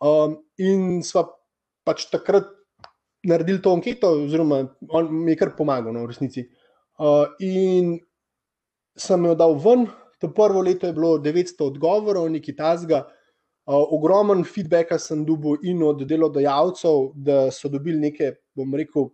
[0.00, 1.26] Um, in sva
[1.84, 2.48] pač takrat
[3.28, 6.46] naredili to anketo, oziroma on mi je kar pomagal, no, v resnici.
[7.00, 7.98] Uh, in
[8.96, 9.84] sem jo dal ven,
[10.20, 13.04] to prvo leto je bilo 900 odgovorov, nekaj tasga.
[13.70, 19.10] Uh, ogromen feedback sem dobil in od delodajalcev, da so dobili neke, bom rekel,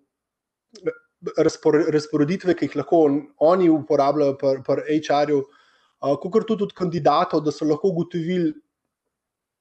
[1.92, 3.02] razporeditve, ki jih lahko
[3.44, 8.54] oni uporabljajo pri HR-ju, uh, kot tudi od kandidatov, da so lahko ugotovili,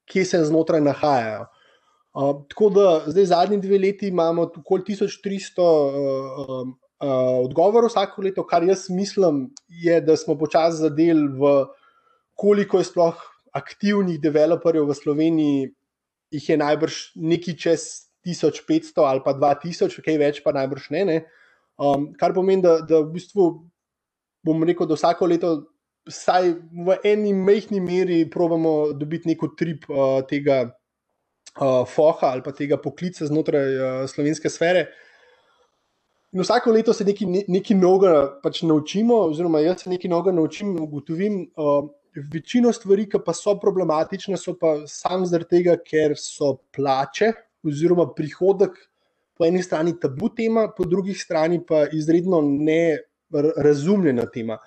[0.10, 1.46] kje se znotraj nahajajo.
[2.50, 6.74] Tako da zdaj zadnji dve leti imamo okoli 1300
[7.06, 11.54] uh, uh, odgovorov vsako leto, kar jaz mislim, je, da smo počasi zadeli v
[12.36, 13.22] koliko je sploh
[13.56, 15.70] aktivnih developerjev v Sloveniji,
[16.36, 17.86] jih je najbrž nekaj čez
[18.26, 21.06] 1500 ali pa 2000, kaj več pa najbrž ne.
[21.06, 21.18] ne.
[21.78, 23.48] Um, kar pomeni, da, da v bistvu
[24.46, 25.56] bom rekel, da vsako leto.
[26.06, 26.52] Vsaj
[26.86, 32.78] v eni majhni meri probujemo dobiti neko trip uh, tega uh, foha ali pa tega
[32.78, 34.84] poklica znotraj uh, slovenske sfere.
[36.36, 40.74] In vsako leto se nekaj, nekaj novega pač naučimo, oziroma jaz se nekaj novega naučim
[40.74, 41.38] in ugotovim.
[41.56, 41.86] Uh,
[42.34, 47.30] večino stvari, ki pa so problematične, so pa samo zaradi tega, ker so plače
[47.64, 48.76] oziroma prihodek
[49.36, 54.58] po eni strani tabu tema, po drugi strani pa izredno nerazumljena tema.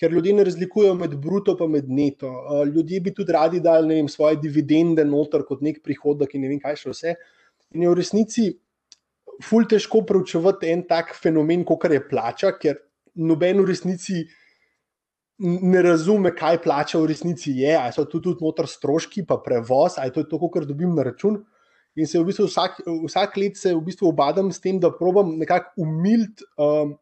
[0.00, 2.30] Ker ljudje ne razlikujejo med bruto in neto.
[2.30, 6.48] Uh, ljudje bi tudi radi dali vem, svoje dividende noter kot nek prihodek in ne
[6.48, 7.14] vem, kaj še vse.
[7.74, 8.48] In je v resnici
[9.44, 12.78] ful težko preučevati en tak fenomen, kot je plača, ker
[13.14, 14.24] noben v resnici
[15.38, 17.76] ne razume, kaj plača v resnici je.
[17.78, 21.06] Ali so tu tudi noter stroški, pa prevoz, ali to je to, kar dobim na
[21.06, 21.38] račun.
[21.98, 25.36] In se v bistvu vsak, vsak let se v bistvu obadam s tem, da probam
[25.38, 26.46] nekako umiliti.
[26.58, 26.96] Um,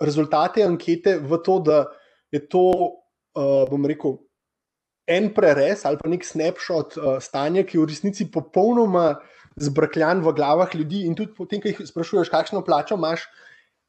[0.00, 1.86] rezultate ankete v to, da
[2.32, 2.64] je to,
[3.36, 4.18] uh, bom rekel,
[5.06, 9.14] en prerez ali pa nek snapshot uh, stanja, ki je v resnici popolnoma
[9.56, 11.04] zbrkljan v glavah ljudi.
[11.06, 13.26] In tudi potem, ko jih sprašuješ, kakšno plačo imaš,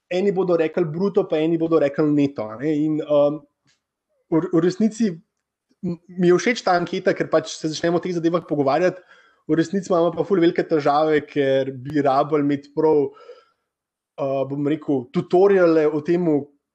[0.10, 2.48] eni bodo rekli bruto, pa eni bodo rekli neto.
[2.62, 2.74] Ne?
[2.86, 3.42] In um,
[4.32, 5.12] v, v resnici
[5.84, 9.04] mi je všeč ta anketa, ker pač se začnemo o teh zadevah pogovarjati.
[9.48, 15.06] V resnici imamo pa fulj velike težave, ker bi rabili imeti prav uh, bom rekel,
[15.16, 16.26] tutoriale o tem,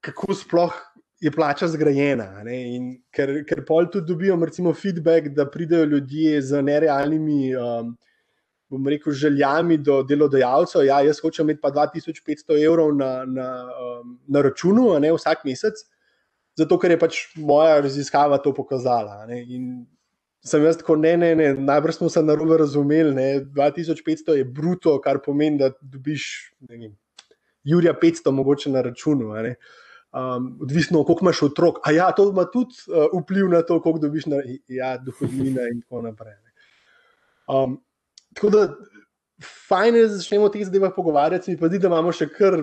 [0.04, 0.78] kako sploh
[1.22, 2.42] je plača zgrajena.
[3.14, 7.52] Ker, ker pol tudi dobijo, recimo, feedback, da pridejo ljudje z nerealnimi.
[7.56, 7.92] Um,
[8.72, 10.86] Bom rekel, željami do delodajalcev.
[10.86, 15.82] Ja, jaz hočem imeti pa 2500 evrov na, na, um, na računu, ne vsak mesec,
[16.56, 19.26] zato ker je pač moja raziskava to pokazala.
[19.28, 19.66] Ne, in
[20.40, 23.12] sem jaz tako, ne, ne, ne, najbrž smo se narobe razumeli.
[23.14, 26.26] Ne, 2500 je bruto, kar pomeni, da dobiš
[26.70, 26.88] vem,
[27.68, 29.34] Jurija 500, mogoče na računu.
[29.36, 31.84] Um, odvisno, koliko imaš otrok.
[31.84, 35.80] A ja, to ima tudi uh, vpliv na to, koliko dobiš na ja, dohodnine in
[35.84, 36.40] tako naprej.
[37.48, 37.82] Um,
[38.34, 38.62] tako da,
[39.68, 42.58] fajn je, da začnemo o teh zadevah pogovarjati, mi pa zdi, da imamo še kar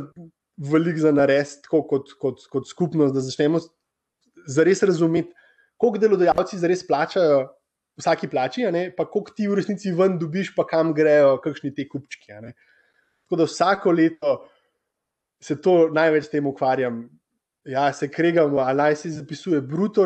[0.71, 3.61] velik za narediti, kot, kot, kot skupnost, da začnemo
[4.49, 5.33] zares razumeti,
[5.79, 7.47] koliko delodajalci zares plačajo.
[7.99, 8.63] Vsaki plači,
[8.95, 12.31] pa koliko ti v resnici ven dobiš, pa kam grejo, kakšni ti kupčki.
[12.31, 14.35] Tako da vsako leto
[15.43, 17.01] se to največ s tem ukvarjam.
[17.67, 20.05] Ja, se kregamo, ali naj se zapisuje bruto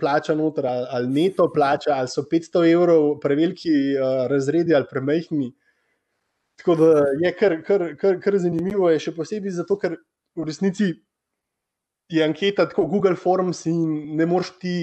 [0.00, 5.52] plača noter, ali, ali neto plača, ali so 500 evrov preveliki uh, razredi ali premehni.
[6.56, 9.98] Tako da je kar, kar, kar, kar zanimivo, je še posebej zato, ker
[10.34, 10.94] v resnici
[12.08, 14.76] je anketa tako Google Forms in ne moreš ti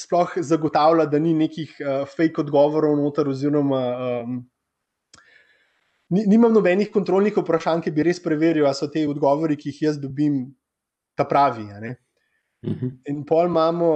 [0.00, 3.82] sploh zagotavljati, da ni nekih uh, fake odgovorov noter oziroma.
[4.22, 4.40] Um,
[6.10, 10.00] nimam nobenih kontrolnih vprašanj, ki bi res preveril, ali so te odgovori, ki jih jaz
[10.00, 10.42] dobim,
[11.20, 11.68] ta pravi.
[11.68, 12.74] Uh mhm.
[12.80, 12.90] -huh.
[13.12, 13.92] In pol imamo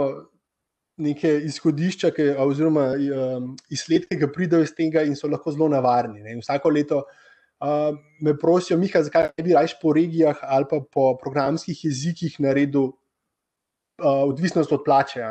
[0.97, 6.23] neke izhodišča, ki, oziroma um, izsledke, ki pridejo iz tega in so lahko zelo navarni.
[6.23, 6.37] Ne?
[6.39, 11.85] Vsako leto uh, me prosijo, Miha, zakaj bi rajš po regijah ali pa po programskih
[11.85, 15.27] jezikih naredil uh, odvisnost od plače.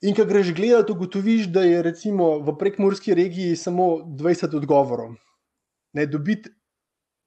[0.00, 5.16] In ko greš gledati, ugotoviš, da je recimo v prekmorski regiji samo 20 odgovorov.
[5.92, 6.50] Ne dobiti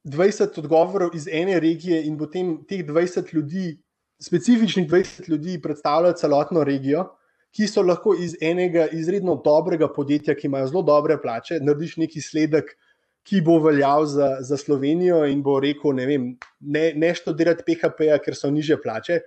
[0.04, 3.80] 20 odgovorov iz ene regije in potem teh 20 ljudi,
[4.22, 7.06] specifičnih 20 ljudi, predstavlja celotno regijo,
[7.52, 12.22] ki so lahko iz enega izredno dobrega podjetja, ki imajo zelo dobre plače, narediš neki
[12.22, 12.74] sledek.
[13.22, 16.24] Ki bo veljal za, za Slovenijo, in bo rekel: Ne, vem,
[16.58, 19.20] ne, ne študirati PHP-ja, ker so niže plače,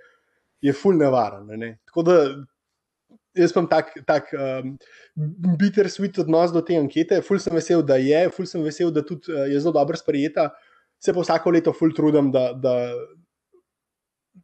[0.59, 1.55] je fulno nevarno.
[1.87, 2.17] Tako da
[3.35, 4.75] jaz imam tak, tak um,
[5.59, 7.21] bitter sweet odnos do te ankete.
[7.21, 10.49] Ful sem vesel, da je, ful sem vesel, da tudi uh, je zelo dobro sprejeta.
[11.05, 12.73] Se pa vsako leto ful trudim, da, da,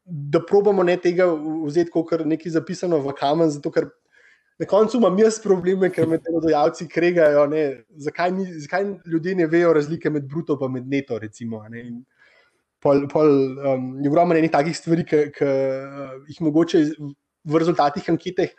[0.06, 1.26] da probamo ne tega
[1.66, 3.90] vzeti kot nekaj zapisano v kamen, zato ker
[4.62, 7.64] na koncu imam jaz probleme, ker me delodajalci kregajo, ne,
[7.98, 11.18] zakaj, ni, zakaj ljudje ne vejo razlike med bruto in med neto.
[11.20, 11.64] Recimo,
[12.80, 16.84] pol, pol, um, je ogromno enih takih stvari, ki uh, jih mogoče
[17.42, 18.54] v rezultatih anketeh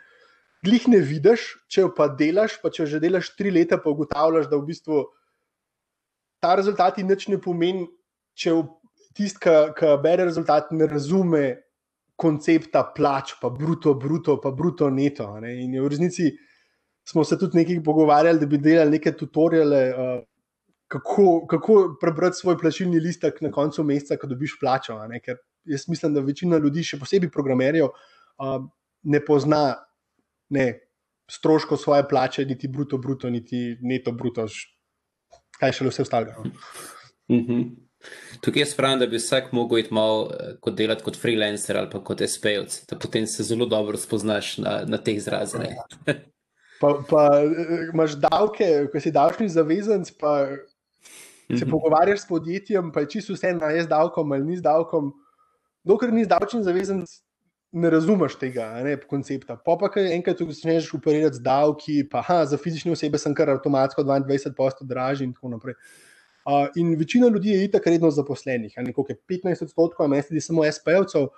[0.63, 3.91] glih ne vidiš, če jo pa delaš, pa če jo že delaš tri leta, pa
[3.91, 5.03] ugotavljaš, da v bistvu
[6.43, 7.85] ta rezultat nič ne pomeni,
[8.35, 8.57] če
[9.15, 9.39] tisti,
[9.77, 11.43] ki bere rezultat, ne razume
[12.19, 15.29] koncepta plač, pa bruto, bruto, pa bruto, neto.
[15.41, 15.55] Ne?
[15.63, 16.29] In v resnici
[17.07, 19.81] smo se tudi nekaj pogovarjali, da bi delali neke tutoriale.
[19.93, 20.21] Uh,
[20.93, 24.99] kako, kako prebrati svoj plačilni listek na koncu meseca, ko dobiš plačo.
[25.25, 27.89] Ker jaz mislim, da večina ljudi, še posebej programerjev,
[29.03, 29.63] ne pozna
[30.53, 30.67] ne,
[31.31, 34.45] stroškov svoje plače, niti bruto, bruto, niti neto, bruto,
[35.63, 36.43] kaj še vse ostalo.
[37.31, 37.63] Mm -hmm.
[38.43, 41.89] Tukaj jaz pravim, da bi vsak mogel iti malo eh, kot delati kot freelancer ali
[41.89, 45.61] pa kot SPL, da potem se zelo dobro spoznaš na, na teh izrazih.
[46.81, 50.47] Pa, pa eh, imaš davke, ko si davčni zavezanc, pa
[51.47, 51.69] se -hmm.
[51.71, 55.13] pogovarjaš s podjetjem, pa je čisto vse na jaz davkom ali ni z davkom.
[55.83, 57.05] Dokler ni davčen zavezan,
[57.73, 59.57] ne razumeš tega ne, koncepta.
[59.65, 63.49] Pa pa, kaj enkrat začneš uporabljati z davki, pa ha, za fizične osebe sem kar
[63.49, 65.75] avtomatsko 22% dražji in tako naprej.
[66.43, 71.29] Uh, in večina ljudi je itak redno zaposlenih, nekako 15 odstotkov, a meni samo SP-ovcev.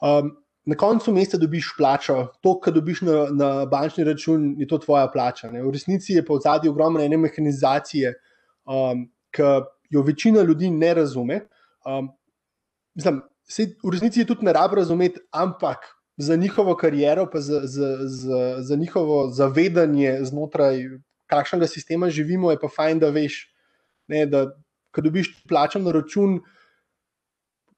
[0.00, 0.32] Um,
[0.66, 5.06] na koncu meseca dobiš plačo, to, kar dobiš na, na bančni račun, je to tvoja
[5.12, 5.50] plača.
[5.50, 5.62] Ne.
[5.62, 8.14] V resnici je pa v zadnji ogromne ene mehanizacije,
[8.64, 9.50] um, ki
[9.90, 11.40] jo večina ljudi ne razume.
[11.86, 12.10] Um,
[12.94, 17.60] mislim, se, v resnici je tudi ne rab razumeti, ampak za njihovo kariero, pa za,
[17.64, 20.82] za, za, za njihovo zavedanje znotraj
[21.26, 23.40] kakšnega sistema živimo, je pa fajn, da veš,
[24.08, 24.46] ne, da
[24.94, 26.40] ko dobiš plačen na račun.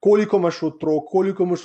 [0.00, 1.64] Koliko imaš otrok, koliko imaš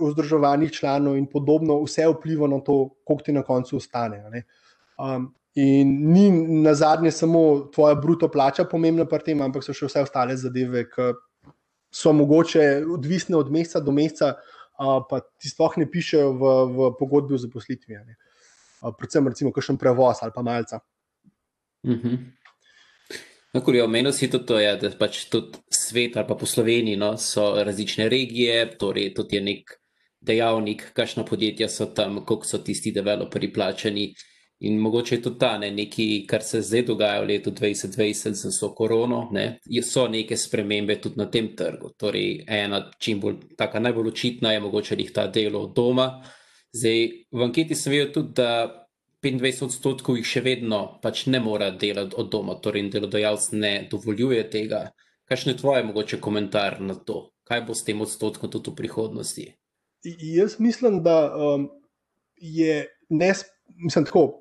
[0.00, 4.24] vzdrževanih članov, in podobno, vse vpliva na to, koliko ti na koncu ostane.
[4.98, 6.30] Um, In ni
[6.62, 10.84] na zadnje samo tvoja bruto plača pomembna pri tem, ampak so še vse ostale zadeve,
[10.92, 11.08] ki
[11.90, 14.34] so mogoče odvisne od meseca do meseca,
[14.78, 17.98] pa ti sploh ne pišejo v, v pogodbi o zaposlitvi.
[18.80, 20.80] Predvsem, recimo, kakšen prevoz ali pa malca.
[21.86, 22.18] Mm -hmm.
[23.52, 26.96] No, ja, Omenil si tudi to, ja, da pač tudi svet ali pa po Sloveniji
[26.96, 29.80] no, so različne regije, torej tudi je nek
[30.20, 34.14] dejavnik, kakšno podjetja so tam, koliko so tisti developeri plačani.
[34.60, 38.50] In mogoče je tudi ta ne, nekaj, kar se zdaj dogaja v letu 2020, z
[38.50, 39.44] vso korono, ne,
[39.82, 41.94] so neke spremembe tudi na tem trgu.
[41.96, 46.10] Torej, ena čim bolj taka najbolj očitna je mogoče jih ta delo od doma.
[46.76, 48.50] Zdaj, v anketi sem videl tudi, da
[49.24, 54.44] 25 odstotkov jih še vedno pač ne mora delati od doma, torej delodajalec ne dovoljuje
[54.52, 54.90] tega.
[55.24, 57.30] Kakšen je tvoj mogoče komentar na to?
[57.48, 59.48] Kaj bo s tem odstotkom tudi v prihodnosti?
[60.04, 61.68] Jaz mislim, da um,
[62.36, 63.32] je ne,
[63.80, 64.40] mislim tako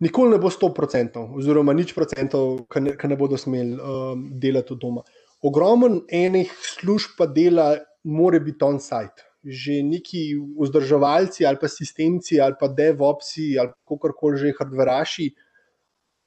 [0.00, 4.82] nikoli ne bo 100%, oziroma nič procentov, ki ne, ne bodo smeli um, delati od
[4.82, 5.02] doma.
[5.42, 9.26] Ogromen enih služb pa dela, mora biti on-site.
[9.42, 10.22] Že neki
[10.58, 15.28] vzdrževalci ali pa sistemci ali pa devopsi ali kako koli že hardveraši,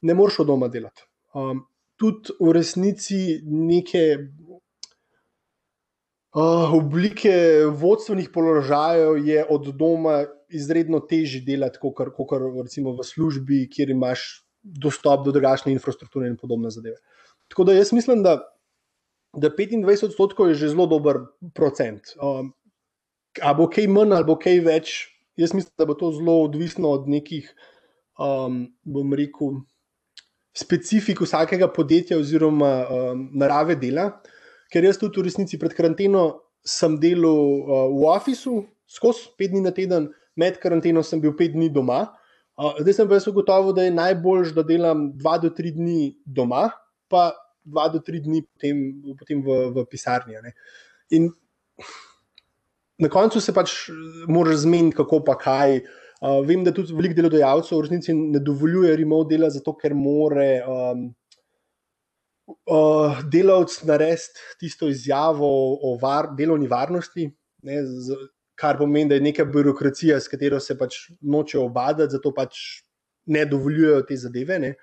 [0.07, 1.03] ne moreš od doma delati.
[1.35, 1.65] Um,
[1.99, 4.31] tudi v resnici neke
[6.35, 12.31] uh, oblike vodstvenih položajev je od doma izredno težje delati, kot
[12.63, 16.99] recimo v službi, kjer imaš dostop do drugačne infrastrukture in podobne zadeve.
[17.51, 18.37] Tako da jaz mislim, da,
[19.33, 22.13] da 25 odstotkov je že zelo dober procent.
[22.21, 22.53] Um,
[23.41, 24.93] a bo kaj manj ali bo kaj več,
[25.39, 27.49] jaz mislim, da bo to zelo odvisno od nekih,
[28.19, 29.61] um, bom rekel,
[30.57, 34.11] specifik vsakega podjetja oziroma um, narave dela.
[34.71, 39.63] Ker jaz tudi v resnici pred karanteno sem delal uh, v ofisu, skozi pet dni
[39.65, 42.05] na teden, med karanteno sem bil pet dni doma.
[42.79, 46.67] Zdaj sem pa jaz ugotovil, da je najbolj, da delam dva do tri dni doma,
[47.09, 47.31] pa
[47.65, 48.83] dva do tri dni potem,
[49.17, 50.37] potem v, v pisarni.
[51.17, 51.31] In
[53.01, 53.73] na koncu se pač
[54.29, 55.81] moraš zmeniti, kako pa kaj.
[56.21, 60.49] Uh, vem, da tudi veliko delodajalcev v resnici ne dovoljuje remote dela, zato ker more
[60.69, 61.07] um,
[62.69, 65.49] uh, delavc narediti tisto izjavo
[65.81, 67.25] o var, delovni varnosti.
[67.65, 68.19] Ne, z,
[68.61, 72.59] kar pomeni, da je neka birokracija, s katero se pač nočejo obadati, zato pač
[73.25, 74.59] ne dovoljujejo te zadeve.
[74.61, 74.73] Ne.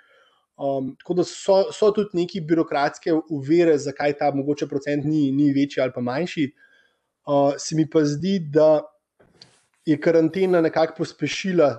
[0.59, 5.53] Um, tako da so, so tudi neki birokratske uvire, zakaj ta mogoče procent ni, ni
[5.55, 6.49] večji ali pa manjši.
[7.29, 8.81] Uh, se mi pa zdi, da
[9.87, 11.71] je karantena nekako pospešila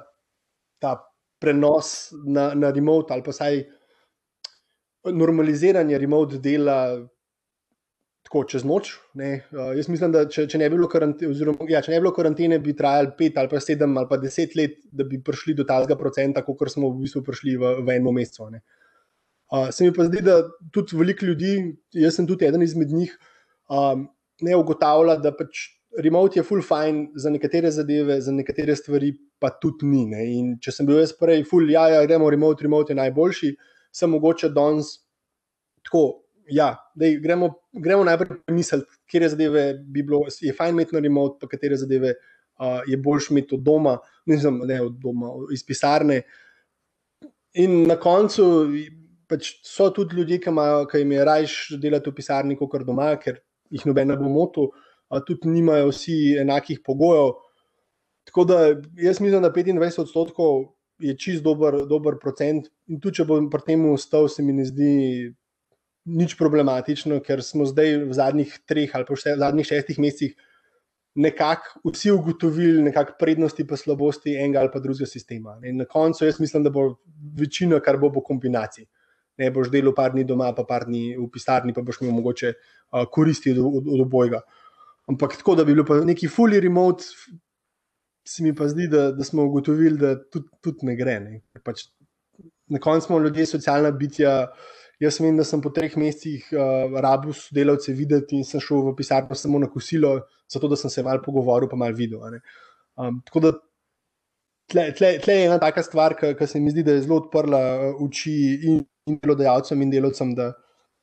[0.79, 0.95] ta
[1.39, 3.59] prenos na, na remote ali pa vsaj
[5.05, 6.79] normaliziranje remote dela
[8.29, 8.91] tako čez noč.
[9.17, 12.59] Uh, jaz mislim, da če, če, ne karantene, oziroma, ja, če ne bi bilo karantene,
[12.61, 15.97] bi trajali pet ali pa sedem ali pa deset let, da bi prišli do tega
[15.97, 18.45] procenta, kot smo v bistvu prišli v, v enem mesecu.
[19.49, 21.55] Uh, se mi pa zdi, da tudi veliko ljudi,
[21.97, 23.17] jaz sem tudi eden izmed njih,
[23.73, 24.05] um,
[24.45, 25.65] ne ugotavlja, da pač
[25.97, 29.09] remote je full fine za nekatere zadeve, za nekatere stvari
[29.41, 30.05] pa tudi ni.
[30.05, 30.21] Ne.
[30.37, 33.55] In če sem bil jaz prej full, ja, ja gremo remote, remote je najboljši,
[33.89, 34.99] sem mogoče danes
[35.81, 36.28] tako.
[36.51, 41.37] Ja, dej, gremo, gremo najprej premisliti, kje zadeve bi bilo, je fajn imeti na remote,
[41.41, 46.21] pa katere zadeve uh, je boljš imeti od doma, nisem ne od doma, iz pisarne.
[47.59, 48.45] In na koncu
[49.29, 53.11] pač so tudi ljudje, ki, imajo, ki jim je rajš delati v pisarni, kot doma,
[53.21, 53.37] ker
[53.69, 54.71] jih noben ne bo motil,
[55.27, 57.35] tudi nimajo vsi enakih pogojev.
[58.29, 58.59] Tako da
[58.97, 60.65] jaz mislim, da 25 odstotkov
[60.99, 62.67] je čist dober, dober procent.
[62.89, 64.91] In tudi, če bom pri tem ustal, se mi ne zdi
[66.09, 70.37] nič problematično, ker smo zdaj v zadnjih treh ali pa v zadnjih šestih mesecih
[71.19, 75.59] nekako vsi ugotovili nekak prednosti in slabosti enega ali pa drugega sistema.
[75.63, 76.95] In na koncu jaz mislim, da bo
[77.37, 78.85] večina, kar bo, bo kombinacij.
[79.37, 82.53] Ne boš delal par dni doma, pa par dni v pisarni, pa boš imel mogoče
[82.53, 84.41] uh, koristi od, od, od obojga.
[85.07, 87.03] Ampak tako, da bi bil pa neki fully remote,
[88.27, 91.19] se mi pa zdi, da, da smo ugotovili, da tudi, tudi ne gre.
[91.23, 91.39] Ne.
[91.63, 91.87] Pač
[92.69, 94.51] na koncu smo ljudje socialna bitja.
[94.99, 98.95] Jaz vem, da sem po treh mesecih uh, rabil sodelavce videti in sem šel v
[98.97, 100.17] pisarno samo na kosilo,
[100.51, 102.19] zato da sem se malo pogovoril, pa malo videl.
[102.99, 103.53] Um, tako da
[104.69, 107.61] tle, tle, tle je ena taka stvar, ki se mi zdi, da je zelo odprla
[108.03, 108.35] oči
[108.67, 110.51] in, in delodajalcem in delovcem, da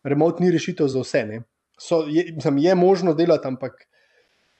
[0.05, 1.41] remote ni rešitev za vse.
[1.81, 3.81] So, je, mislim, je možno delati, ampak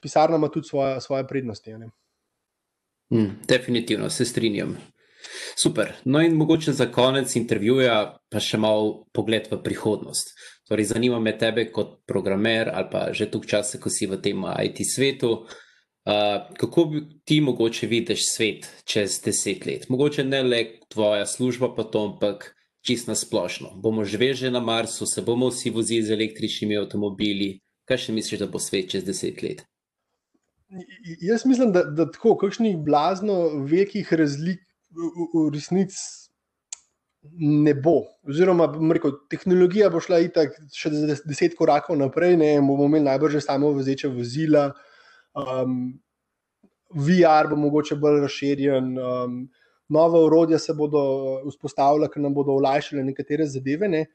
[0.01, 1.77] pisarna ima tudi svoje, svoje prednosti.
[3.09, 4.77] Hmm, definitivno se strinjam.
[5.55, 5.93] Super.
[6.05, 10.33] No, in mogoče za konec intervjuja, pa še malo pogled v prihodnost.
[10.67, 14.43] Torej, zanima me tebe kot programer ali pa že tu časa, ko si v tem
[14.43, 15.47] IT svetu.
[16.07, 19.89] Uh, kako bi ti mogoče vidiš svet čez deset let?
[19.89, 22.53] Mogoče ne le tvoja služba, pa to, ampak
[22.87, 23.75] čisto splošno.
[23.75, 27.59] Bomo živeli že na Marsu, se bomo vsi vozili z električnimi avtomobili.
[27.87, 29.63] Kaj še misliš, da bo svet čez deset let?
[31.23, 34.66] Jaz mislim, da, da tako, kakšnih blazno velikih razlik
[34.97, 36.27] v, v resnici
[37.37, 38.01] ne bo.
[38.27, 40.91] Oziroma, rekel, tehnologija bo šla itak še
[41.25, 44.69] deset korakov naprej, ne bomo imeli najbrž samo vozeče vozila,
[45.37, 45.97] um,
[46.95, 49.41] VR bo mogoče bolj razširjen, um,
[49.91, 51.01] nove urodja se bodo
[51.47, 53.89] vzpostavljala, ki nam bodo olajšale nekatere zadeve.
[53.91, 54.05] Ne.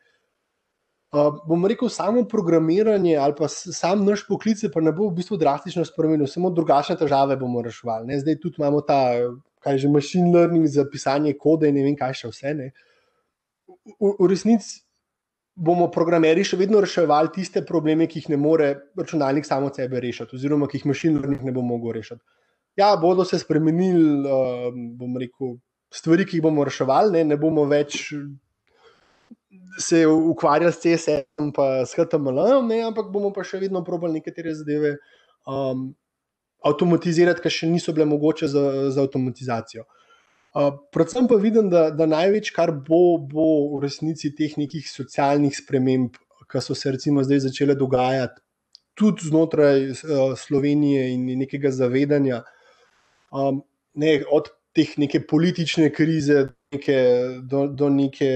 [1.13, 5.37] Uh, bom rekel, samo programiranje ali pa sam naš poklic, pa ne bo v bistvu
[5.37, 8.21] drastično spremenil, samo drugačne težave bomo reševali.
[8.23, 9.03] Zdaj tudi imamo ta
[9.63, 12.55] kaj že machine learning za pisanje kode in ne vem, kaj še vse.
[12.59, 12.71] Ne.
[13.99, 14.83] V, v resnici
[15.55, 20.01] bomo programeri še vedno reševali tiste probleme, ki jih ne more računalnik samo od sebe
[20.01, 22.23] rešiti, oziroma ki jih machine learning ne bo mogel rešiti.
[22.79, 25.59] Ja, bodo se spremenili, uh, bom rekel,
[25.93, 28.01] stvari, ki jih bomo reševali, ne, ne bomo več.
[29.81, 34.55] Se ukvarjali s CSM, pa s HTML, ne, ampak bomo pa še vedno probali nekatere
[34.57, 34.95] zadeve
[35.45, 35.91] um,
[36.65, 39.85] avtomatizirati, ki še niso bile mogoče za, za avtomatizacijo.
[40.53, 45.55] Uh, predvsem pa vidim, da, da največ, kar bo, bo v resnici teh nekih socialnih
[45.57, 46.19] sprememb,
[46.53, 48.43] ki so se recimo zdaj začele dogajati,
[48.99, 52.43] tudi znotraj uh, Slovenije in nekega zavedanja,
[53.33, 53.63] um,
[53.97, 56.99] ne, od teh neke politične krize neke,
[57.43, 58.29] do, do neke,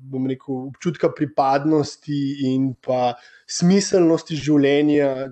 [0.00, 3.14] bom rekel, občutka pripadnosti in pa
[3.48, 5.30] smiselnosti življenja,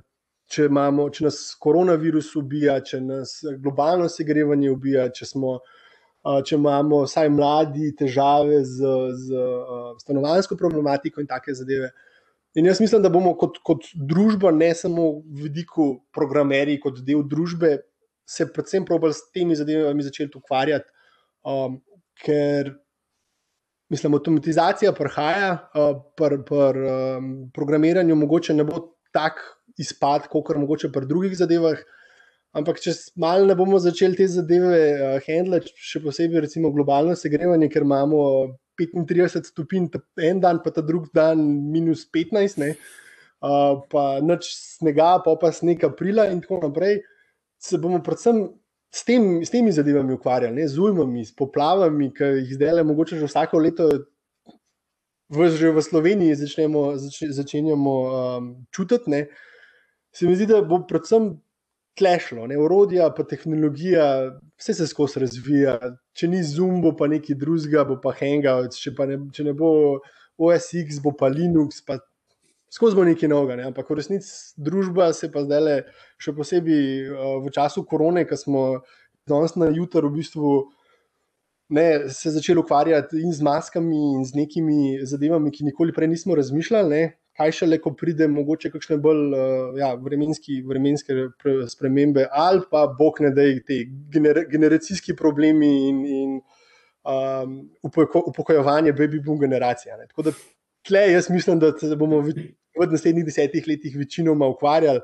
[0.50, 5.56] če, imamo, če nas koronavirus ubija, če nas globalno segrevanje ubija, če, smo,
[6.46, 8.92] če imamo vsaj mladi težave z,
[9.22, 9.46] z
[10.04, 11.90] stanovanjsko problematiko in take zadeve.
[12.56, 17.26] In jaz mislim, da bomo kot, kot družba, ne samo v vidiku programerji, kot del
[17.28, 17.76] družbe,
[18.26, 20.90] se predvsem probali s temi zadevami začeti ukvarjati,
[21.46, 21.80] um,
[22.24, 22.74] ker.
[23.86, 28.80] Mislim, avtomatizacija prihaja, uh, pri pr, um, programiranju mogoče ne bo
[29.14, 31.80] tako izpad, kot mogoče pri drugih zadevah.
[32.56, 37.68] Ampak, če malo ne bomo začeli te zadeve uh, handlati, še posebej recimo globalno segrevanje,
[37.72, 38.20] ker imamo
[38.80, 39.90] 35 stopinj
[40.24, 42.70] en dan, pa ta drugi dan minus 15, ne,
[43.44, 47.02] uh, pa noč snega, pa pa sneg aprila in tako naprej,
[47.60, 48.46] se bomo predvsem
[48.88, 52.86] s, tem, s temi zadevami ukvarjali, ne, z ujmami, s poplavami, ki jih zdaj le
[52.88, 53.90] mogoče že vsako leto.
[55.26, 59.45] V, že v Sloveniji začnemo, zač, začenjamo um, čutiti, uh,
[60.16, 61.34] se mi zdi, da bo predvsem
[61.98, 64.06] klešlo, ne urodja, pa tehnologija,
[64.60, 65.76] vse se skozi razvija.
[66.16, 69.56] Če ni Zoom, bo pa nekaj drugega, bo pa Hangout, če, pa ne, če ne
[69.56, 69.70] bo
[70.36, 71.98] OSX, bo pa Linux, pa
[72.72, 73.58] skozi bo nekaj novega.
[73.60, 73.68] Ne?
[73.72, 75.76] Ampak v resnici družba se pa zdaj le,
[76.20, 78.64] še posebej uh, v času korone, ko smo
[79.28, 80.56] danes na jutro v bistvu.
[81.76, 86.12] Ne, se je začel ukvarjati in z maskami, in z nekimi zadevami, ki nikoli prej
[86.12, 87.00] nismo razmišljali, ne,
[87.36, 91.28] kaj šele, ko pride mogoče kakšne bolj uh, ja, vremenski, vremenske
[91.70, 93.82] spremembe, ali pa bog ne da te
[94.12, 96.38] gener, generacijski problemi in, in
[97.06, 99.96] um, upokojevanje baby boom generacije.
[99.98, 100.08] Ne.
[100.08, 100.34] Tako da
[100.86, 102.32] tle jaz mislim, da se bomo v,
[102.78, 105.00] v naslednjih desetih letih večinoma ukvarjali.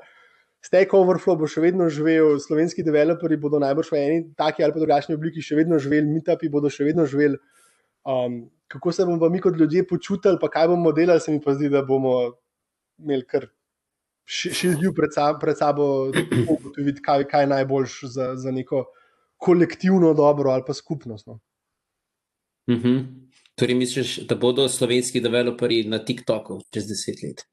[0.63, 4.79] Stack Overflow bo še vedno živel, slovenski developerji bodo najbrž v eni taki ali pa
[4.79, 7.41] drugačni obliki še vedno živeli, meetupi bodo še vedno živeli.
[8.07, 11.55] Um, kako se bomo mi kot ljudje počutili, pa kaj bomo delali, se mi pa
[11.55, 12.15] zdi, da bomo
[12.99, 13.47] imeli kar
[14.25, 18.85] širju pred, pred sabo, da bomo ugotovili, kaj, kaj je najboljš za, za neko
[19.37, 21.27] kolektivno dobro ali pa skupnost.
[21.27, 21.41] No.
[22.71, 23.05] Mm -hmm.
[23.55, 27.45] Torej, misliš, da bodo slovenski developerji na TikToku čez deset let?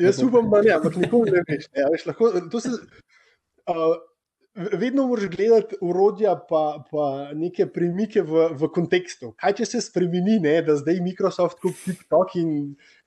[0.00, 1.66] Jaz upam, da ne, ampak nikoli ne veš.
[1.76, 2.30] Ne, veš lahko,
[2.60, 3.96] se, uh,
[4.58, 9.32] vedno moraš gledati urodja, pa, pa neke premike v, v kontekstu.
[9.38, 12.52] Kaj če se spremeni, ne, da zdaj Microsoft kupi TikTok in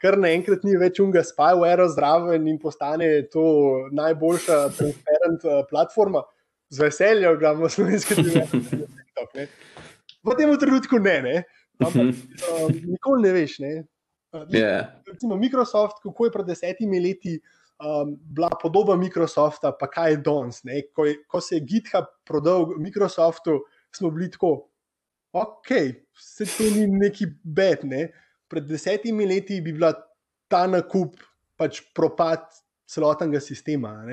[0.02, 3.46] kar naenkrat ni več unga spyware zraven in postane to
[3.98, 6.24] najboljša transparent uh, platforma,
[6.72, 9.34] z veseljem gremo slovenski TikTok.
[9.36, 9.48] Ne.
[10.24, 11.40] V tem trenutku ne, ne.
[11.82, 12.14] Ampak,
[12.48, 13.60] uh, nikoli ne veš.
[13.66, 13.74] Ne.
[14.32, 14.94] Uh, yeah.
[15.04, 20.18] recimo, Microsoft, kako je pred desetimi leti uh, um, bila podoba Microsofta, pa kaj je
[20.18, 20.62] danes.
[20.96, 23.60] Ko, ko se je GitHub prodal Microsoftu,
[23.92, 24.70] smo bili tako,
[25.34, 25.70] ok,
[26.18, 27.84] se to ni neki bed.
[27.84, 28.08] Ne?
[28.48, 29.94] Pred desetimi leti bi bila
[30.48, 31.20] ta nakup
[31.58, 32.46] pač propad
[32.90, 34.04] celotnega sistema.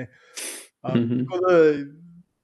[0.83, 1.95] Um, mm -hmm.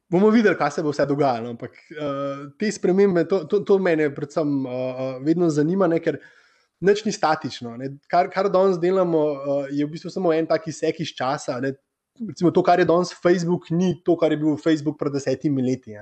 [0.09, 1.49] Bomo videli, kaj se bo vse dogajalo.
[1.49, 6.15] Ampak uh, te spremembe, to, to, to mene predvsem uh, uh, vedno zanima, ne, ker
[6.15, 6.44] uh,
[6.81, 7.75] nič ni statično.
[7.79, 7.95] Ne.
[8.11, 11.59] Kar, kar danes delamo, uh, je v bistvu samo en taki sek iz časa.
[11.63, 11.75] Ne.
[12.15, 15.95] Recimo, to, kar je danes Facebook, ni to, kar je bil Facebook pred desetimi leti.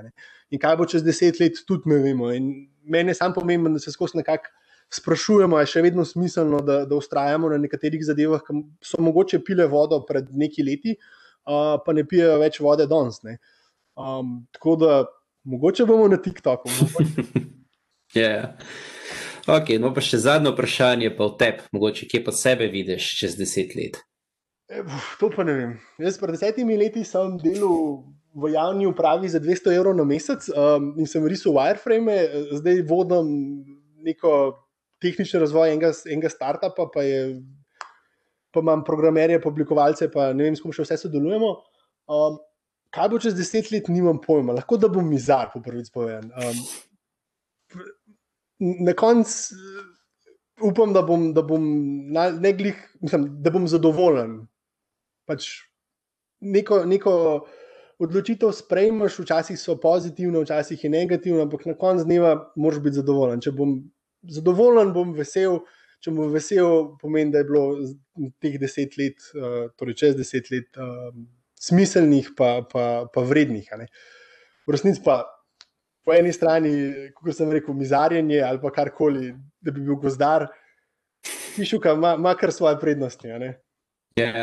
[0.50, 2.30] In kaj bo čez deset let, tudi ne vemo.
[2.34, 2.52] In
[2.86, 4.52] meni je samo pomembno, da se skozi nekako
[4.94, 9.66] sprašujemo, je še vedno smiselno, da, da ustrajamo na nekaterih zadevah, ki so mogoče pile
[9.70, 10.94] vodo pred neki leti,
[11.48, 13.18] uh, pa ne pijejo več vode danes.
[13.98, 15.00] Um, tako da
[15.50, 16.70] mogoče bomo na TikToku.
[18.14, 18.54] Ja.
[19.44, 23.36] Ok, no pa še zadnje vprašanje, pa v tebi, mogoče kje pa sebe vidiš čez
[23.36, 24.00] deset let.
[24.72, 24.80] E,
[25.20, 25.72] to pa ne vem.
[26.00, 30.94] Jaz pred desetimi leti sem delal v javni upravi za 200 evrov na mesec um,
[30.98, 32.16] in sem risal wireframe,
[32.56, 33.28] zdaj vodim
[34.04, 34.32] neko
[35.04, 37.20] tehnični razvoj enega, enega startupa, pa, je,
[38.50, 41.52] pa imam programerje, publikovalce, pa ne vem, s kom še vse sodelujemo.
[42.08, 42.40] Um,
[42.94, 44.56] kaj bo čez deset let, nimam pojma.
[44.56, 46.32] Lahko da bom mizar, po prvič povedan.
[46.32, 46.64] Um,
[48.60, 49.94] na koncu uh,
[50.62, 51.64] upam, da bom, da bom,
[52.12, 54.44] na, glih, mislim, da bom zadovoljen.
[55.28, 55.48] Pač
[56.40, 57.14] neko, neko
[58.02, 63.42] odločitev sprejmeš, včasih so pozitivne, včasih je negativne, ampak na koncu dneva moraš biti zadovoljen.
[63.44, 63.78] Če bom
[64.30, 65.62] zadovoljen, bom vesel.
[66.04, 67.62] Če bom vesel, pomeni, da je bilo
[68.42, 71.08] teh deset let, uh, torej čez deset let, uh,
[71.64, 73.70] smiselnih, pa, pa, pa vrednih.
[74.68, 75.22] V resnici pa
[76.04, 76.72] po eni strani,
[77.16, 80.46] kot sem rekel, mizarjenje ali pa karkoli, da bi bil gozdar,
[81.56, 83.28] pišuka ima, ima kar svoje prednosti.
[83.28, 83.38] Ja,
[84.18, 84.34] ja.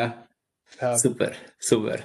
[0.81, 0.97] ja.
[0.97, 2.03] Super, super.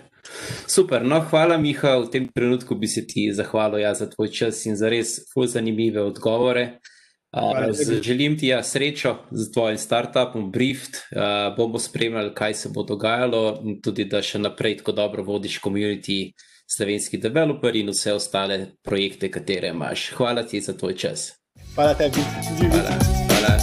[0.66, 1.96] Super, no, hvala, Miha.
[2.02, 5.46] V tem trenutku bi se ti zahvalil ja, za tvoj čas in za res zelo
[5.46, 6.78] zanimive odgovore.
[7.36, 7.68] Uh,
[8.02, 10.96] želim ti ja, srečo z tvojim startupom, Brift.
[11.12, 15.60] Uh, bomo spremljali, kaj se bo dogajalo, in tudi da še naprej tako dobro vodiš
[15.62, 16.32] komunity
[16.66, 20.10] slovenski developer in vse ostale projekte, katere imaš.
[20.16, 21.32] Hvala ti za tvoj čas.
[21.74, 22.20] Hvala tebi,
[22.58, 22.90] Hvala.
[23.28, 23.55] Hvala.